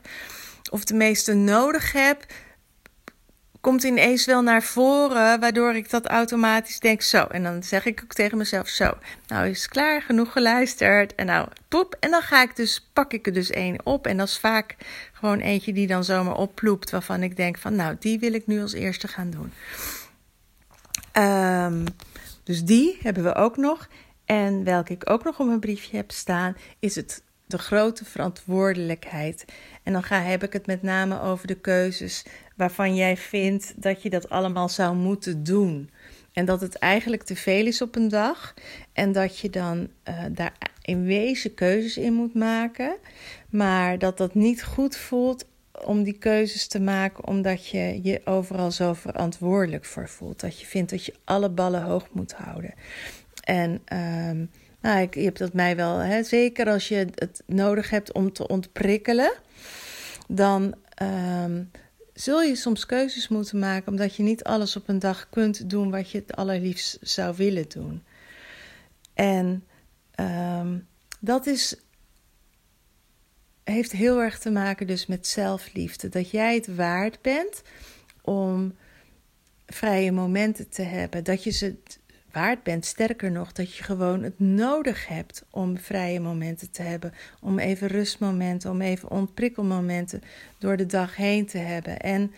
of 0.70 0.84
de 0.84 0.94
meeste 0.94 1.34
nodig 1.34 1.92
heb, 1.92 2.26
komt 3.62 3.84
ineens 3.84 4.26
wel 4.26 4.42
naar 4.42 4.64
voren, 4.64 5.40
waardoor 5.40 5.76
ik 5.76 5.90
dat 5.90 6.06
automatisch 6.06 6.80
denk 6.80 7.02
zo. 7.02 7.26
En 7.26 7.44
dan 7.44 7.64
zeg 7.64 7.86
ik 7.86 8.02
ook 8.04 8.14
tegen 8.14 8.38
mezelf 8.38 8.68
zo. 8.68 8.92
Nou 9.28 9.48
is 9.48 9.62
het 9.62 9.72
klaar, 9.72 10.02
genoeg 10.02 10.32
geluisterd. 10.32 11.16
En 11.16 11.26
nou, 11.26 11.48
poep. 11.68 11.96
En 12.00 12.12
dan 12.12 12.22
ga 12.22 12.42
ik 12.42 12.56
dus, 12.56 12.90
pak 12.94 13.14
ik 13.14 13.26
er 13.26 13.34
dus 13.34 13.50
één 13.50 13.86
op. 13.86 14.08
En 14.08 14.18
dat 14.18 14.28
is 14.28 14.40
vaak 14.40 14.76
gewoon 15.14 15.40
eentje 15.40 15.74
die 15.74 15.88
dan 15.88 16.04
zomaar 16.04 16.36
opploept, 16.36 16.90
waarvan 16.90 17.24
ik 17.24 17.36
denk 17.36 17.58
van 17.58 17.76
nou, 17.76 17.96
die 18.00 18.20
wil 18.20 18.34
ik 18.34 18.48
nu 18.48 18.62
als 18.62 18.74
eerste 18.74 19.08
gaan 19.08 19.30
doen. 19.30 19.52
Um, 21.24 21.84
dus 22.44 22.64
die 22.64 22.98
hebben 23.02 23.24
we 23.24 23.36
ook 23.36 23.58
nog. 23.58 23.88
En 24.26 24.64
welke 24.64 24.94
ik 24.94 25.10
ook 25.10 25.24
nog 25.24 25.40
op 25.40 25.48
mijn 25.48 25.60
briefje 25.60 25.98
heb 25.98 26.12
staan, 26.12 26.56
is 26.80 26.96
het 26.96 27.24
de 27.50 27.58
grote 27.58 28.06
verantwoordelijkheid. 28.06 29.46
En 29.84 29.94
dan 29.94 30.04
ga, 30.04 30.22
heb 30.22 30.44
ik 30.44 30.54
het 30.54 30.66
met 30.66 30.82
name 30.82 31.22
over 31.22 31.48
de 31.48 31.60
keuzes 31.60 32.26
waarvan 32.56 32.96
jij 32.96 33.18
vindt 33.18 33.74
dat 33.76 34.02
je 34.02 34.10
dat 34.10 34.30
allemaal 34.30 34.70
zou 34.70 34.96
moeten 34.96 35.44
doen. 35.44 35.90
En 36.34 36.46
dat 36.46 36.62
het 36.62 36.76
eigenlijk 36.76 37.24
te 37.24 37.36
veel 37.36 37.66
is 37.66 37.82
op 37.82 37.96
een 37.96 38.08
dag. 38.08 38.54
En 38.94 39.12
dat 39.12 39.40
je 39.40 39.50
dan 39.50 39.88
uh, 40.10 40.26
daar 40.32 40.54
in 40.82 41.06
wezen 41.06 41.54
keuzes 41.54 41.98
in 41.98 42.14
moet 42.14 42.34
maken. 42.34 42.96
Maar 43.50 44.00
dat 44.00 44.18
dat 44.18 44.36
niet 44.36 44.64
goed 44.64 44.96
voelt 44.96 45.46
om 45.86 46.04
die 46.04 46.18
keuzes 46.18 46.68
te 46.68 46.80
maken 46.80 47.28
omdat 47.28 47.68
je 47.68 48.00
je 48.04 48.22
overal 48.26 48.72
zo 48.72 48.94
verantwoordelijk 48.94 49.86
voor 49.86 50.10
voelt. 50.10 50.40
Dat 50.40 50.60
je 50.60 50.66
vindt 50.66 50.92
dat 50.92 51.06
je 51.06 51.14
alle 51.24 51.50
ballen 51.50 51.84
hoog 51.84 52.08
moet 52.12 52.34
houden. 52.34 52.74
En 53.44 53.82
um, 54.30 54.50
nou, 54.82 55.02
ik, 55.02 55.16
je 55.16 55.24
hebt 55.24 55.40
dat 55.40 55.54
mij 55.54 55.76
wel, 55.76 55.98
hè, 55.98 56.24
zeker 56.24 56.68
als 56.70 56.88
je 56.88 57.08
het 57.16 57.44
nodig 57.46 57.90
hebt 57.90 58.14
om 58.14 58.34
te 58.34 58.48
ontprikkelen, 58.48 59.34
dan 60.28 60.76
um, 61.02 61.72
zul 62.14 62.42
je 62.42 62.56
soms 62.56 62.86
keuzes 62.86 63.28
moeten 63.28 63.60
maken 63.60 63.92
omdat 63.92 64.16
je 64.16 64.24
niet 64.24 64.44
alles 64.44 64.76
op 64.76 64.88
een 64.88 65.00
dag 65.00 65.30
kunt 65.30 65.70
doen 65.70 65.92
wat 65.92 66.12
je 66.12 66.18
het 66.18 66.36
allerliefst 66.36 66.98
zou 67.02 67.36
willen 67.36 67.70
doen. 67.70 68.04
En 69.14 69.64
um, 70.20 70.88
dat 71.20 71.46
is 71.46 71.76
heeft 73.64 73.92
heel 73.92 74.22
erg 74.22 74.40
te 74.40 74.52
maken 74.52 74.88
dus 74.88 75.06
met 75.06 75.28
zelfliefde. 75.28 76.10
Dat 76.10 76.30
jij 76.30 76.56
het 76.56 76.76
waard 76.76 77.22
bent 77.22 77.62
om 78.22 78.76
vrije 79.66 80.12
momenten 80.12 80.70
te 80.70 80.82
hebben. 80.82 81.24
Dat 81.24 81.44
je 81.44 81.52
ze 81.52 81.76
waard 82.40 82.64
bent, 82.64 82.86
sterker 82.86 83.32
nog, 83.32 83.52
dat 83.52 83.76
je 83.76 83.84
gewoon 83.84 84.24
het 84.24 84.40
nodig 84.40 85.08
hebt 85.08 85.44
om 85.50 85.78
vrije 85.78 86.20
momenten 86.20 86.72
te 86.72 86.82
hebben. 86.82 87.14
Om 87.42 87.60
even 87.60 87.88
rustmomenten, 87.88 88.72
om 88.72 88.82
even 88.82 89.12
ontprikkelmomenten 89.12 90.22
door 90.58 90.78
de 90.78 90.86
dag 90.86 91.16
heen 91.16 91.46
te 91.46 91.58
hebben. 91.58 92.00
En 92.00 92.32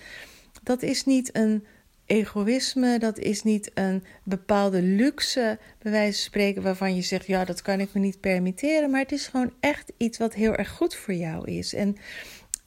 dat 0.63 0.81
is 0.81 1.05
niet 1.05 1.35
een 1.35 1.65
egoïsme, 2.05 2.99
dat 2.99 3.17
is 3.17 3.43
niet 3.43 3.71
een 3.73 4.03
bepaalde 4.23 4.81
luxe, 4.81 5.59
bij 5.81 5.91
wijze 5.91 6.17
van 6.17 6.23
spreken, 6.23 6.61
waarvan 6.61 6.95
je 6.95 7.01
zegt: 7.01 7.25
ja, 7.25 7.45
dat 7.45 7.61
kan 7.61 7.79
ik 7.79 7.93
me 7.93 7.99
niet 7.99 8.19
permitteren. 8.19 8.89
Maar 8.89 9.01
het 9.01 9.11
is 9.11 9.27
gewoon 9.27 9.53
echt 9.59 9.91
iets 9.97 10.17
wat 10.17 10.33
heel 10.33 10.55
erg 10.55 10.69
goed 10.69 10.95
voor 10.95 11.13
jou 11.13 11.51
is. 11.51 11.73
En 11.73 11.97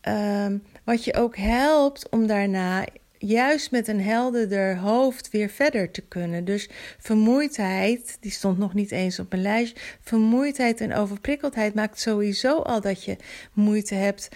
um, 0.09 0.63
wat 0.85 1.05
je 1.05 1.15
ook 1.15 1.37
helpt 1.37 2.09
om 2.09 2.27
daarna 2.27 2.85
juist 3.27 3.71
met 3.71 3.89
een 3.89 4.01
helderder 4.01 4.77
hoofd 4.79 5.31
weer 5.31 5.49
verder 5.49 5.91
te 5.91 6.01
kunnen. 6.01 6.45
Dus 6.45 6.69
vermoeidheid, 6.99 8.17
die 8.21 8.31
stond 8.31 8.59
nog 8.59 8.75
niet 8.75 8.91
eens 8.91 9.19
op 9.19 9.31
mijn 9.31 9.43
lijst. 9.43 9.81
Vermoeidheid 10.01 10.81
en 10.81 10.95
overprikkeldheid 10.95 11.75
maakt 11.75 12.01
sowieso 12.01 12.59
al 12.59 12.81
dat 12.81 13.05
je 13.05 13.17
moeite 13.53 13.95
hebt 13.95 14.29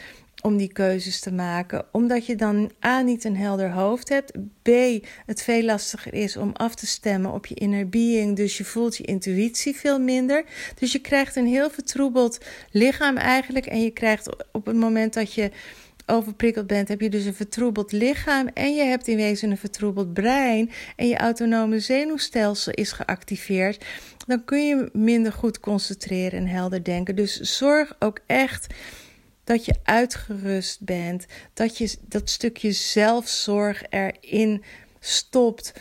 om 0.42 0.56
die 0.56 0.72
keuzes 0.72 1.20
te 1.20 1.32
maken. 1.32 1.84
Omdat 1.92 2.26
je 2.26 2.36
dan 2.36 2.70
A 2.86 3.00
niet 3.00 3.24
een 3.24 3.36
helder 3.36 3.70
hoofd 3.70 4.08
hebt. 4.08 4.32
B 4.62 4.68
het 5.26 5.42
veel 5.42 5.62
lastiger 5.62 6.14
is 6.14 6.36
om 6.36 6.50
af 6.52 6.74
te 6.74 6.86
stemmen 6.86 7.32
op 7.32 7.46
je 7.46 7.54
inner 7.54 7.88
being. 7.88 8.36
Dus 8.36 8.58
je 8.58 8.64
voelt 8.64 8.96
je 8.96 9.04
intuïtie 9.04 9.76
veel 9.76 9.98
minder. 10.00 10.44
Dus 10.78 10.92
je 10.92 10.98
krijgt 10.98 11.36
een 11.36 11.46
heel 11.46 11.70
vertroebeld 11.70 12.38
lichaam 12.70 13.16
eigenlijk. 13.16 13.66
En 13.66 13.82
je 13.82 13.90
krijgt 13.90 14.52
op 14.52 14.66
het 14.66 14.76
moment 14.76 15.14
dat 15.14 15.32
je 15.32 15.50
overprikkeld 16.08 16.66
bent, 16.66 16.88
heb 16.88 17.00
je 17.00 17.10
dus 17.10 17.24
een 17.24 17.34
vertroebeld 17.34 17.92
lichaam 17.92 18.46
en 18.46 18.74
je 18.74 18.82
hebt 18.82 19.08
in 19.08 19.16
wezen 19.16 19.50
een 19.50 19.58
vertroebeld 19.58 20.12
brein 20.12 20.70
en 20.96 21.08
je 21.08 21.16
autonome 21.16 21.80
zenuwstelsel 21.80 22.72
is 22.72 22.92
geactiveerd, 22.92 23.84
dan 24.26 24.44
kun 24.44 24.66
je 24.66 24.90
minder 24.92 25.32
goed 25.32 25.60
concentreren 25.60 26.38
en 26.38 26.46
helder 26.46 26.84
denken. 26.84 27.16
Dus 27.16 27.40
zorg 27.40 27.96
ook 27.98 28.20
echt 28.26 28.66
dat 29.44 29.64
je 29.64 29.74
uitgerust 29.82 30.80
bent, 30.80 31.26
dat 31.54 31.78
je 31.78 31.96
dat 32.08 32.30
stukje 32.30 32.72
zelfzorg 32.72 33.82
erin 33.90 34.62
stopt 35.00 35.72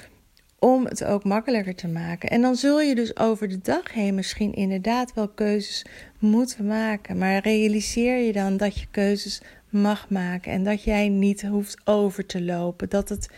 om 0.59 0.85
het 0.85 1.03
ook 1.03 1.23
makkelijker 1.23 1.75
te 1.75 1.87
maken. 1.87 2.29
En 2.29 2.41
dan 2.41 2.55
zul 2.55 2.81
je 2.81 2.95
dus 2.95 3.17
over 3.17 3.47
de 3.47 3.59
dag 3.61 3.93
heen 3.93 4.15
misschien 4.15 4.53
inderdaad 4.53 5.13
wel 5.13 5.27
keuzes 5.27 5.85
moeten 6.19 6.65
maken, 6.65 7.17
maar 7.17 7.41
realiseer 7.41 8.17
je 8.17 8.33
dan 8.33 8.57
dat 8.57 8.79
je 8.79 8.87
keuzes 8.91 9.41
mag 9.69 10.10
maken 10.10 10.51
en 10.51 10.63
dat 10.63 10.84
jij 10.84 11.10
niet 11.10 11.41
hoeft 11.41 11.77
over 11.84 12.25
te 12.25 12.41
lopen. 12.41 12.89
Dat, 12.89 13.10
het, 13.10 13.30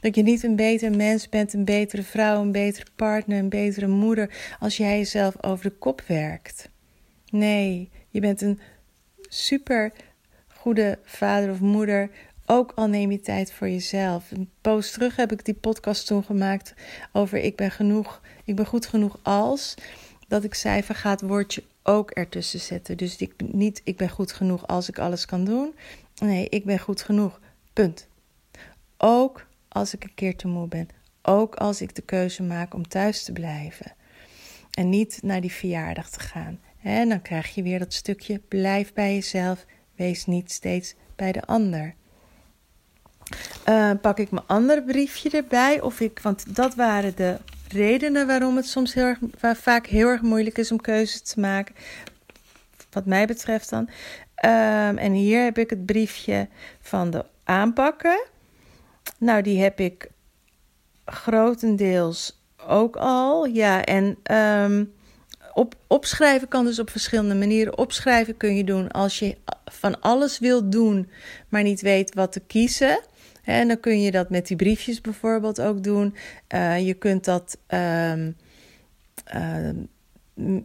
dat 0.00 0.14
je 0.14 0.22
niet 0.22 0.42
een 0.42 0.56
beter 0.56 0.96
mens 0.96 1.28
bent, 1.28 1.52
een 1.52 1.64
betere 1.64 2.02
vrouw, 2.02 2.40
een 2.40 2.52
betere 2.52 2.86
partner, 2.96 3.38
een 3.38 3.48
betere 3.48 3.86
moeder 3.86 4.30
als 4.58 4.76
jij 4.76 4.98
jezelf 4.98 5.42
over 5.42 5.64
de 5.64 5.76
kop 5.76 6.02
werkt. 6.06 6.68
Nee, 7.30 7.90
je 8.08 8.20
bent 8.20 8.40
een 8.40 8.60
super 9.28 9.92
goede 10.46 10.98
vader 11.04 11.50
of 11.50 11.60
moeder. 11.60 12.10
Ook 12.46 12.72
al 12.74 12.86
neem 12.86 13.10
je 13.10 13.20
tijd 13.20 13.52
voor 13.52 13.68
jezelf. 13.68 14.30
Een 14.30 14.50
post 14.60 14.92
terug 14.92 15.16
heb 15.16 15.32
ik 15.32 15.44
die 15.44 15.54
podcast 15.54 16.06
toen 16.06 16.24
gemaakt 16.24 16.74
over 17.12 17.38
ik 17.38 17.56
ben 17.56 17.70
genoeg, 17.70 18.20
ik 18.44 18.56
ben 18.56 18.66
goed 18.66 18.86
genoeg 18.86 19.18
als. 19.22 19.74
Dat 20.28 20.44
ik 20.44 20.54
zei, 20.54 20.82
vergaat 20.82 21.20
woordje 21.20 21.62
ook 21.86 22.10
ertussen 22.10 22.60
zetten. 22.60 22.96
Dus 22.96 23.16
ik, 23.16 23.32
niet 23.52 23.80
ik 23.84 23.96
ben 23.96 24.08
goed 24.08 24.32
genoeg 24.32 24.66
als 24.66 24.88
ik 24.88 24.98
alles 24.98 25.26
kan 25.26 25.44
doen. 25.44 25.74
Nee, 26.14 26.48
ik 26.48 26.64
ben 26.64 26.78
goed 26.78 27.02
genoeg. 27.02 27.40
Punt. 27.72 28.08
Ook 28.96 29.46
als 29.68 29.94
ik 29.94 30.04
een 30.04 30.14
keer 30.14 30.36
te 30.36 30.48
moe 30.48 30.68
ben. 30.68 30.88
Ook 31.22 31.54
als 31.54 31.80
ik 31.80 31.94
de 31.94 32.02
keuze 32.02 32.42
maak 32.42 32.74
om 32.74 32.88
thuis 32.88 33.24
te 33.24 33.32
blijven. 33.32 33.94
En 34.70 34.88
niet 34.88 35.18
naar 35.22 35.40
die 35.40 35.52
verjaardag 35.52 36.10
te 36.10 36.20
gaan. 36.20 36.60
En 36.82 37.08
dan 37.08 37.22
krijg 37.22 37.54
je 37.54 37.62
weer 37.62 37.78
dat 37.78 37.92
stukje 37.92 38.38
blijf 38.38 38.92
bij 38.92 39.14
jezelf. 39.14 39.64
Wees 39.94 40.26
niet 40.26 40.52
steeds 40.52 40.94
bij 41.16 41.32
de 41.32 41.44
ander. 41.44 41.94
Uh, 43.68 43.90
pak 44.00 44.18
ik 44.18 44.30
mijn 44.30 44.46
andere 44.46 44.82
briefje 44.82 45.30
erbij. 45.30 45.80
Of 45.80 46.00
ik, 46.00 46.18
want 46.18 46.56
dat 46.56 46.74
waren 46.74 47.16
de 47.16 47.38
redenen 47.68 48.26
waarom 48.26 48.56
het 48.56 48.66
soms 48.66 48.94
heel 48.94 49.04
erg, 49.04 49.18
vaak 49.56 49.86
heel 49.86 50.08
erg 50.08 50.22
moeilijk 50.22 50.58
is 50.58 50.72
om 50.72 50.80
keuzes 50.80 51.20
te 51.20 51.40
maken. 51.40 51.74
Wat 52.90 53.06
mij 53.06 53.26
betreft 53.26 53.70
dan. 53.70 53.88
Um, 54.44 54.98
en 54.98 55.12
hier 55.12 55.44
heb 55.44 55.58
ik 55.58 55.70
het 55.70 55.86
briefje 55.86 56.48
van 56.80 57.10
de 57.10 57.24
aanpakken. 57.44 58.24
Nou, 59.18 59.42
die 59.42 59.62
heb 59.62 59.80
ik 59.80 60.08
grotendeels 61.04 62.42
ook 62.66 62.96
al. 62.96 63.44
Ja, 63.44 63.84
en 63.84 64.18
um, 64.62 64.92
op, 65.54 65.74
opschrijven 65.86 66.48
kan 66.48 66.64
dus 66.64 66.78
op 66.78 66.90
verschillende 66.90 67.34
manieren. 67.34 67.78
Opschrijven 67.78 68.36
kun 68.36 68.56
je 68.56 68.64
doen 68.64 68.90
als 68.90 69.18
je 69.18 69.36
van 69.64 70.00
alles 70.00 70.38
wilt 70.38 70.72
doen, 70.72 71.10
maar 71.48 71.62
niet 71.62 71.80
weet 71.80 72.14
wat 72.14 72.32
te 72.32 72.40
kiezen. 72.40 73.00
En 73.44 73.68
dan 73.68 73.80
kun 73.80 74.00
je 74.00 74.10
dat 74.10 74.30
met 74.30 74.46
die 74.46 74.56
briefjes 74.56 75.00
bijvoorbeeld 75.00 75.60
ook 75.60 75.82
doen. 75.82 76.14
Uh, 76.54 76.86
je 76.86 76.94
kunt 76.94 77.24
dat 77.24 77.58
um, 77.68 78.36
uh, 79.34 79.68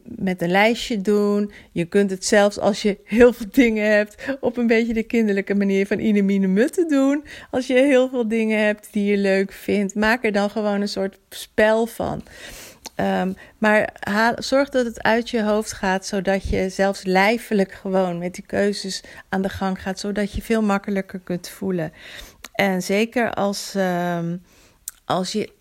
met 0.04 0.42
een 0.42 0.52
lijstje 0.52 1.02
doen. 1.02 1.52
Je 1.72 1.86
kunt 1.86 2.12
het 2.12 2.26
zelfs 2.26 2.60
als 2.60 2.82
je 2.82 2.98
heel 3.04 3.34
veel 3.34 3.46
dingen 3.52 3.92
hebt, 3.92 4.38
op 4.40 4.58
een 4.58 4.68
beetje 4.68 4.94
de 4.94 5.04
kinderlijke 5.04 5.56
manier 5.56 5.88
van 5.88 6.00
Inemine 6.00 6.48
Mutten 6.48 6.88
doen. 6.88 7.24
Als 7.52 7.68
je 7.68 7.74
heel 7.74 8.10
veel 8.10 8.28
dingen 8.28 8.66
hebt 8.66 8.88
die 8.92 9.06
je 9.06 9.18
leuk 9.18 9.52
vindt, 9.52 9.96
maak 9.96 10.24
er 10.24 10.32
dan 10.32 10.50
gewoon 10.50 10.82
een 10.82 10.88
soort 10.88 11.20
spel 11.30 11.86
van. 11.86 12.24
Um, 12.96 13.36
maar 13.58 13.90
zorg 14.36 14.70
dat 14.70 14.86
het 14.86 15.04
uit 15.04 15.30
je 15.30 15.44
hoofd 15.44 15.74
gaat, 15.74 16.06
zodat 16.06 16.50
je 16.50 16.70
zelfs 16.70 17.04
lijfelijk 17.04 17.72
gewoon 17.72 18.18
met 18.18 18.34
die 18.36 18.46
keuzes 18.46 19.04
aan 19.30 19.42
de 19.42 19.50
gang 19.50 19.82
gaat, 19.82 20.00
zodat 20.00 20.32
je 20.32 20.42
veel 20.42 20.62
makkelijker 20.62 21.20
kunt 21.20 21.50
voelen. 21.50 21.94
En 22.54 22.82
zeker 22.82 23.34
als, 23.34 23.74
um, 23.76 24.42
als, 25.06 25.32
je, 25.32 25.52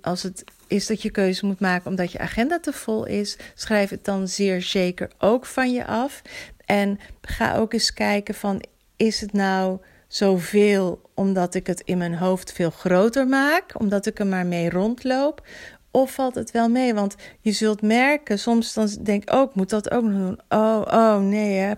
als 0.00 0.22
het 0.22 0.44
is 0.66 0.86
dat 0.86 1.02
je 1.02 1.10
keuze 1.10 1.46
moet 1.46 1.60
maken 1.60 1.90
omdat 1.90 2.12
je 2.12 2.18
agenda 2.18 2.60
te 2.60 2.72
vol 2.72 3.04
is, 3.04 3.36
schrijf 3.54 3.90
het 3.90 4.04
dan 4.04 4.28
zeer 4.28 4.62
zeker 4.62 5.10
ook 5.18 5.46
van 5.46 5.72
je 5.72 5.86
af. 5.86 6.22
En 6.64 6.98
ga 7.22 7.56
ook 7.56 7.72
eens 7.72 7.92
kijken 7.92 8.34
van 8.34 8.62
is 8.96 9.20
het 9.20 9.32
nou 9.32 9.80
zoveel 10.08 11.10
omdat 11.14 11.54
ik 11.54 11.66
het 11.66 11.80
in 11.84 11.98
mijn 11.98 12.14
hoofd 12.14 12.52
veel 12.52 12.70
groter 12.70 13.26
maak, 13.26 13.80
omdat 13.80 14.06
ik 14.06 14.18
er 14.18 14.26
maar 14.26 14.46
mee 14.46 14.70
rondloop? 14.70 15.46
Of 15.90 16.12
valt 16.12 16.34
het 16.34 16.50
wel 16.50 16.68
mee? 16.68 16.94
Want 16.94 17.16
je 17.40 17.52
zult 17.52 17.82
merken, 17.82 18.38
soms 18.38 18.74
dan 18.74 18.88
denk 19.02 19.22
ik 19.22 19.32
ook, 19.34 19.54
moet 19.54 19.70
dat 19.70 19.90
ook 19.90 20.02
nog 20.02 20.12
doen? 20.12 20.40
Oh, 20.48 20.82
oh, 20.86 21.20
nee, 21.20 21.58
hè. 21.58 21.72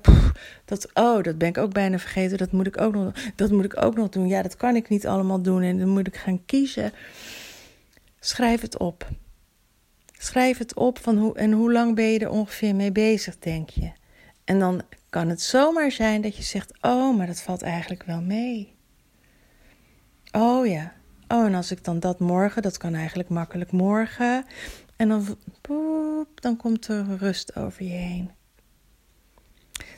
dat, 0.64 0.88
oh, 0.94 1.23
dat 1.23 1.38
ben 1.38 1.49
ik 1.49 1.59
ook 1.59 1.73
bijna 1.73 1.99
vergeten. 1.99 2.38
Dat 2.38 2.53
moet 2.53 2.66
ik 2.66 2.81
ook 2.81 2.94
nog 2.94 3.12
Dat 3.37 3.51
moet 3.51 3.64
ik 3.64 3.83
ook 3.83 3.96
nog 3.96 4.09
doen. 4.09 4.29
Ja, 4.29 4.42
dat 4.42 4.57
kan 4.57 4.77
ik 4.77 4.88
niet 4.88 5.07
allemaal 5.07 5.42
doen. 5.42 5.62
En 5.62 5.79
dan 5.79 5.88
moet 5.88 6.07
ik 6.07 6.16
gaan 6.16 6.44
kiezen. 6.46 6.92
Schrijf 8.20 8.61
het 8.61 8.79
op. 8.79 9.09
Schrijf 10.18 10.59
het 10.59 10.75
op 10.75 10.99
van 10.99 11.16
hoe, 11.16 11.35
en 11.35 11.53
hoe 11.53 11.73
lang 11.73 11.94
ben 11.94 12.05
je 12.05 12.18
er 12.18 12.31
ongeveer 12.31 12.75
mee 12.75 12.92
bezig, 12.92 13.38
denk 13.38 13.70
je? 13.70 13.92
En 14.44 14.59
dan 14.59 14.83
kan 15.11 15.29
het 15.29 15.42
zomaar 15.42 15.90
zijn 15.90 16.20
dat 16.20 16.37
je 16.37 16.42
zegt: 16.42 16.73
Oh, 16.81 17.16
maar 17.16 17.27
dat 17.27 17.42
valt 17.42 17.62
eigenlijk 17.62 18.03
wel 18.03 18.20
mee. 18.20 18.75
Oh 20.33 20.66
ja. 20.66 20.92
Oh, 21.33 21.45
en 21.45 21.55
als 21.55 21.71
ik 21.71 21.85
dan 21.85 22.01
dat 22.01 22.19
morgen, 22.19 22.62
dat 22.62 22.77
kan 22.77 22.95
eigenlijk 22.95 23.29
makkelijk 23.29 23.73
morgen. 23.73 24.45
En 24.97 25.09
dan, 25.09 25.37
poep, 25.61 26.40
dan 26.40 26.57
komt 26.57 26.88
er 26.88 27.05
rust 27.19 27.57
over 27.57 27.85
je 27.85 27.90
heen. 27.90 28.31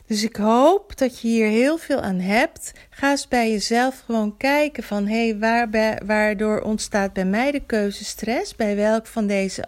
Dus 0.05 0.23
ik 0.23 0.35
hoop 0.35 0.97
dat 0.97 1.19
je 1.19 1.27
hier 1.27 1.47
heel 1.47 1.77
veel 1.77 2.01
aan 2.01 2.19
hebt. 2.19 2.71
Ga 2.89 3.09
eens 3.09 3.27
bij 3.27 3.51
jezelf 3.51 3.99
gewoon 4.05 4.37
kijken 4.37 4.83
van 4.83 5.07
hé, 5.07 5.29
hey, 5.29 5.69
waar, 5.69 5.99
waardoor 6.05 6.61
ontstaat 6.61 7.13
bij 7.13 7.25
mij 7.25 7.51
de 7.51 7.65
keuzestress? 7.65 8.55
Bij 8.55 8.75
welk 8.75 9.07
van 9.07 9.27
deze 9.27 9.65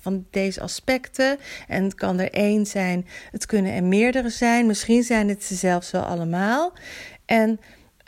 van 0.00 0.26
deze 0.30 0.60
aspecten. 0.60 1.38
En 1.68 1.84
het 1.84 1.94
kan 1.94 2.18
er 2.18 2.32
één 2.32 2.66
zijn, 2.66 3.06
het 3.30 3.46
kunnen 3.46 3.72
er 3.72 3.84
meerdere 3.84 4.30
zijn. 4.30 4.66
Misschien 4.66 5.02
zijn 5.02 5.28
het 5.28 5.44
ze 5.44 5.54
zelfs 5.54 5.90
wel 5.90 6.02
allemaal. 6.02 6.72
En, 7.24 7.60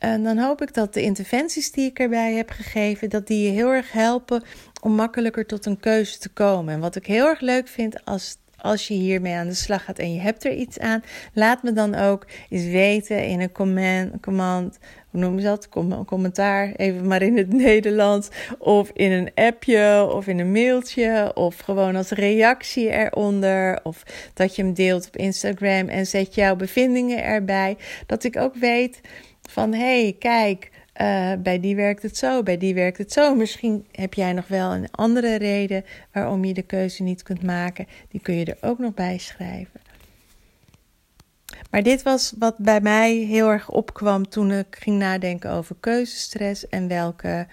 en 0.03 0.23
dan 0.23 0.39
hoop 0.39 0.63
ik 0.63 0.75
dat 0.75 0.95
de 0.95 1.03
interventies 1.03 1.73
die 1.73 1.91
ik 1.91 1.99
erbij 1.99 2.35
heb 2.35 2.51
gegeven, 2.51 3.11
dat 3.11 3.27
die 3.27 3.47
je 3.47 3.51
heel 3.51 3.71
erg 3.71 3.93
helpen 3.93 4.43
om 4.81 4.95
makkelijker 4.95 5.47
tot 5.47 5.67
een 5.67 5.81
keuze 5.81 6.19
te 6.19 6.29
komen. 6.29 6.75
En 6.75 6.81
wat 6.81 6.97
ik 6.97 7.07
heel 7.07 7.27
erg 7.27 7.41
leuk 7.41 7.69
vind 7.69 8.05
als 8.05 8.37
als 8.57 8.89
je 8.89 8.95
hiermee 8.95 9.35
aan 9.35 9.47
de 9.47 9.55
slag 9.55 9.85
gaat 9.85 9.99
en 9.99 10.15
je 10.15 10.21
hebt 10.21 10.45
er 10.45 10.55
iets 10.55 10.79
aan, 10.79 11.03
laat 11.33 11.63
me 11.63 11.73
dan 11.73 11.95
ook 11.95 12.27
eens 12.49 12.65
weten 12.65 13.27
in 13.27 13.41
een 13.41 13.53
comment, 13.53 14.21
command, 14.21 14.79
hoe 15.11 15.21
noemen 15.21 15.43
ze 15.43 15.47
dat? 15.49 15.69
Een 15.71 16.05
commentaar, 16.05 16.73
even 16.77 17.07
maar 17.07 17.23
in 17.23 17.37
het 17.37 17.53
Nederlands. 17.69 18.29
Of 18.59 18.91
in 18.95 19.13
een 19.13 19.31
appje 19.35 20.09
of 20.13 20.27
in 20.27 20.39
een 20.39 20.53
mailtje. 20.53 21.31
Of 21.35 21.59
gewoon 21.59 21.97
als 21.97 22.11
reactie 22.11 22.91
eronder. 22.91 23.81
Of 23.83 24.03
dat 24.35 24.57
je 24.57 24.63
hem 24.63 24.75
deelt 24.75 25.07
op 25.07 25.17
Instagram 25.17 25.89
en 25.89 26.07
zet 26.07 26.35
jouw 26.35 26.57
bevindingen 26.57 27.25
erbij. 27.25 27.77
Dat 28.07 28.25
ik 28.25 28.37
ook 28.37 28.55
weet 28.55 29.01
van 29.53 29.73
hé, 29.73 30.03
hey, 30.03 30.17
kijk. 30.19 30.71
Uh, 31.01 31.33
bij 31.39 31.61
die 31.61 31.77
werkt 31.77 32.03
het 32.03 32.17
zo, 32.17 32.43
bij 32.43 32.59
die 32.59 32.75
werkt 32.75 32.99
het 32.99 33.13
zo. 33.13 33.35
Misschien 33.35 33.87
heb 33.93 34.15
jij 34.15 34.33
nog 34.33 34.49
wel 34.49 34.73
een 34.73 34.91
andere 34.91 35.35
reden 35.35 35.85
waarom 36.13 36.45
je 36.45 36.55
de 36.55 36.63
keuze 36.63 37.03
niet 37.03 37.23
kunt 37.23 37.43
maken. 37.43 37.87
Die 38.09 38.21
kun 38.21 38.35
je 38.35 38.45
er 38.45 38.69
ook 38.69 38.79
nog 38.79 38.95
bij 38.95 39.19
schrijven. 39.19 39.81
Maar 41.71 41.83
dit 41.83 42.03
was 42.03 42.35
wat 42.39 42.59
bij 42.59 42.81
mij 42.81 43.15
heel 43.15 43.49
erg 43.49 43.71
opkwam 43.71 44.29
toen 44.29 44.53
ik 44.53 44.77
ging 44.81 44.99
nadenken 44.99 45.51
over 45.51 45.77
keuzestress 45.81 46.69
en 46.69 46.89
welke 46.89 47.47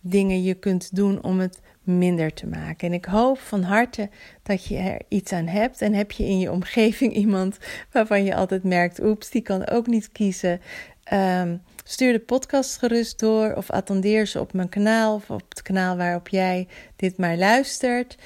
dingen 0.00 0.42
je 0.42 0.54
kunt 0.54 0.96
doen 0.96 1.22
om 1.22 1.38
het 1.38 1.60
minder 1.82 2.32
te 2.32 2.46
maken. 2.46 2.88
En 2.88 2.94
ik 2.94 3.04
hoop 3.04 3.38
van 3.38 3.62
harte 3.62 4.10
dat 4.42 4.64
je 4.64 4.76
er 4.76 5.00
iets 5.08 5.32
aan 5.32 5.46
hebt. 5.46 5.82
En 5.82 5.94
heb 5.94 6.10
je 6.10 6.24
in 6.24 6.38
je 6.38 6.50
omgeving 6.50 7.14
iemand 7.24 7.58
waarvan 7.92 8.24
je 8.24 8.34
altijd 8.34 8.64
merkt: 8.64 9.02
oeps, 9.02 9.30
die 9.30 9.42
kan 9.42 9.68
ook 9.68 9.86
niet 9.86 10.12
kiezen. 10.12 10.60
Ehm, 11.10 11.56
stuur 11.84 12.12
de 12.12 12.20
podcast 12.20 12.78
gerust 12.78 13.18
door 13.18 13.54
of 13.54 13.70
attendeer 13.70 14.26
ze 14.26 14.40
op 14.40 14.52
mijn 14.52 14.68
kanaal 14.68 15.14
of 15.14 15.30
op 15.30 15.48
het 15.48 15.62
kanaal 15.62 15.96
waarop 15.96 16.28
jij 16.28 16.68
dit 16.96 17.18
maar 17.18 17.36
luistert. 17.36 18.16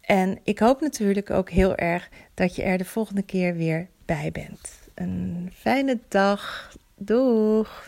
En 0.00 0.38
ik 0.44 0.58
hoop 0.58 0.80
natuurlijk 0.80 1.30
ook 1.30 1.50
heel 1.50 1.74
erg 1.76 2.08
dat 2.34 2.56
je 2.56 2.62
er 2.62 2.78
de 2.78 2.84
volgende 2.84 3.22
keer 3.22 3.54
weer 3.54 3.88
bij 4.04 4.30
bent. 4.32 4.70
Een 4.94 5.52
fijne 5.54 5.98
dag. 6.08 6.72
Doeg! 6.96 7.86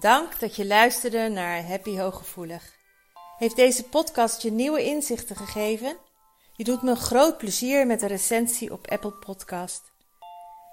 Dank 0.00 0.40
dat 0.40 0.56
je 0.56 0.66
luisterde 0.66 1.28
naar 1.28 1.66
Happy 1.66 1.96
Hooggevoelig. 1.96 2.74
Heeft 3.38 3.56
deze 3.56 3.84
podcast 3.84 4.42
je 4.42 4.50
nieuwe 4.52 4.84
inzichten 4.84 5.36
gegeven? 5.36 5.96
Je 6.52 6.64
doet 6.64 6.82
me 6.82 6.94
groot 6.94 7.38
plezier 7.38 7.86
met 7.86 8.02
een 8.02 8.08
recensie 8.08 8.72
op 8.72 8.90
Apple 8.90 9.12
Podcast. 9.12 9.89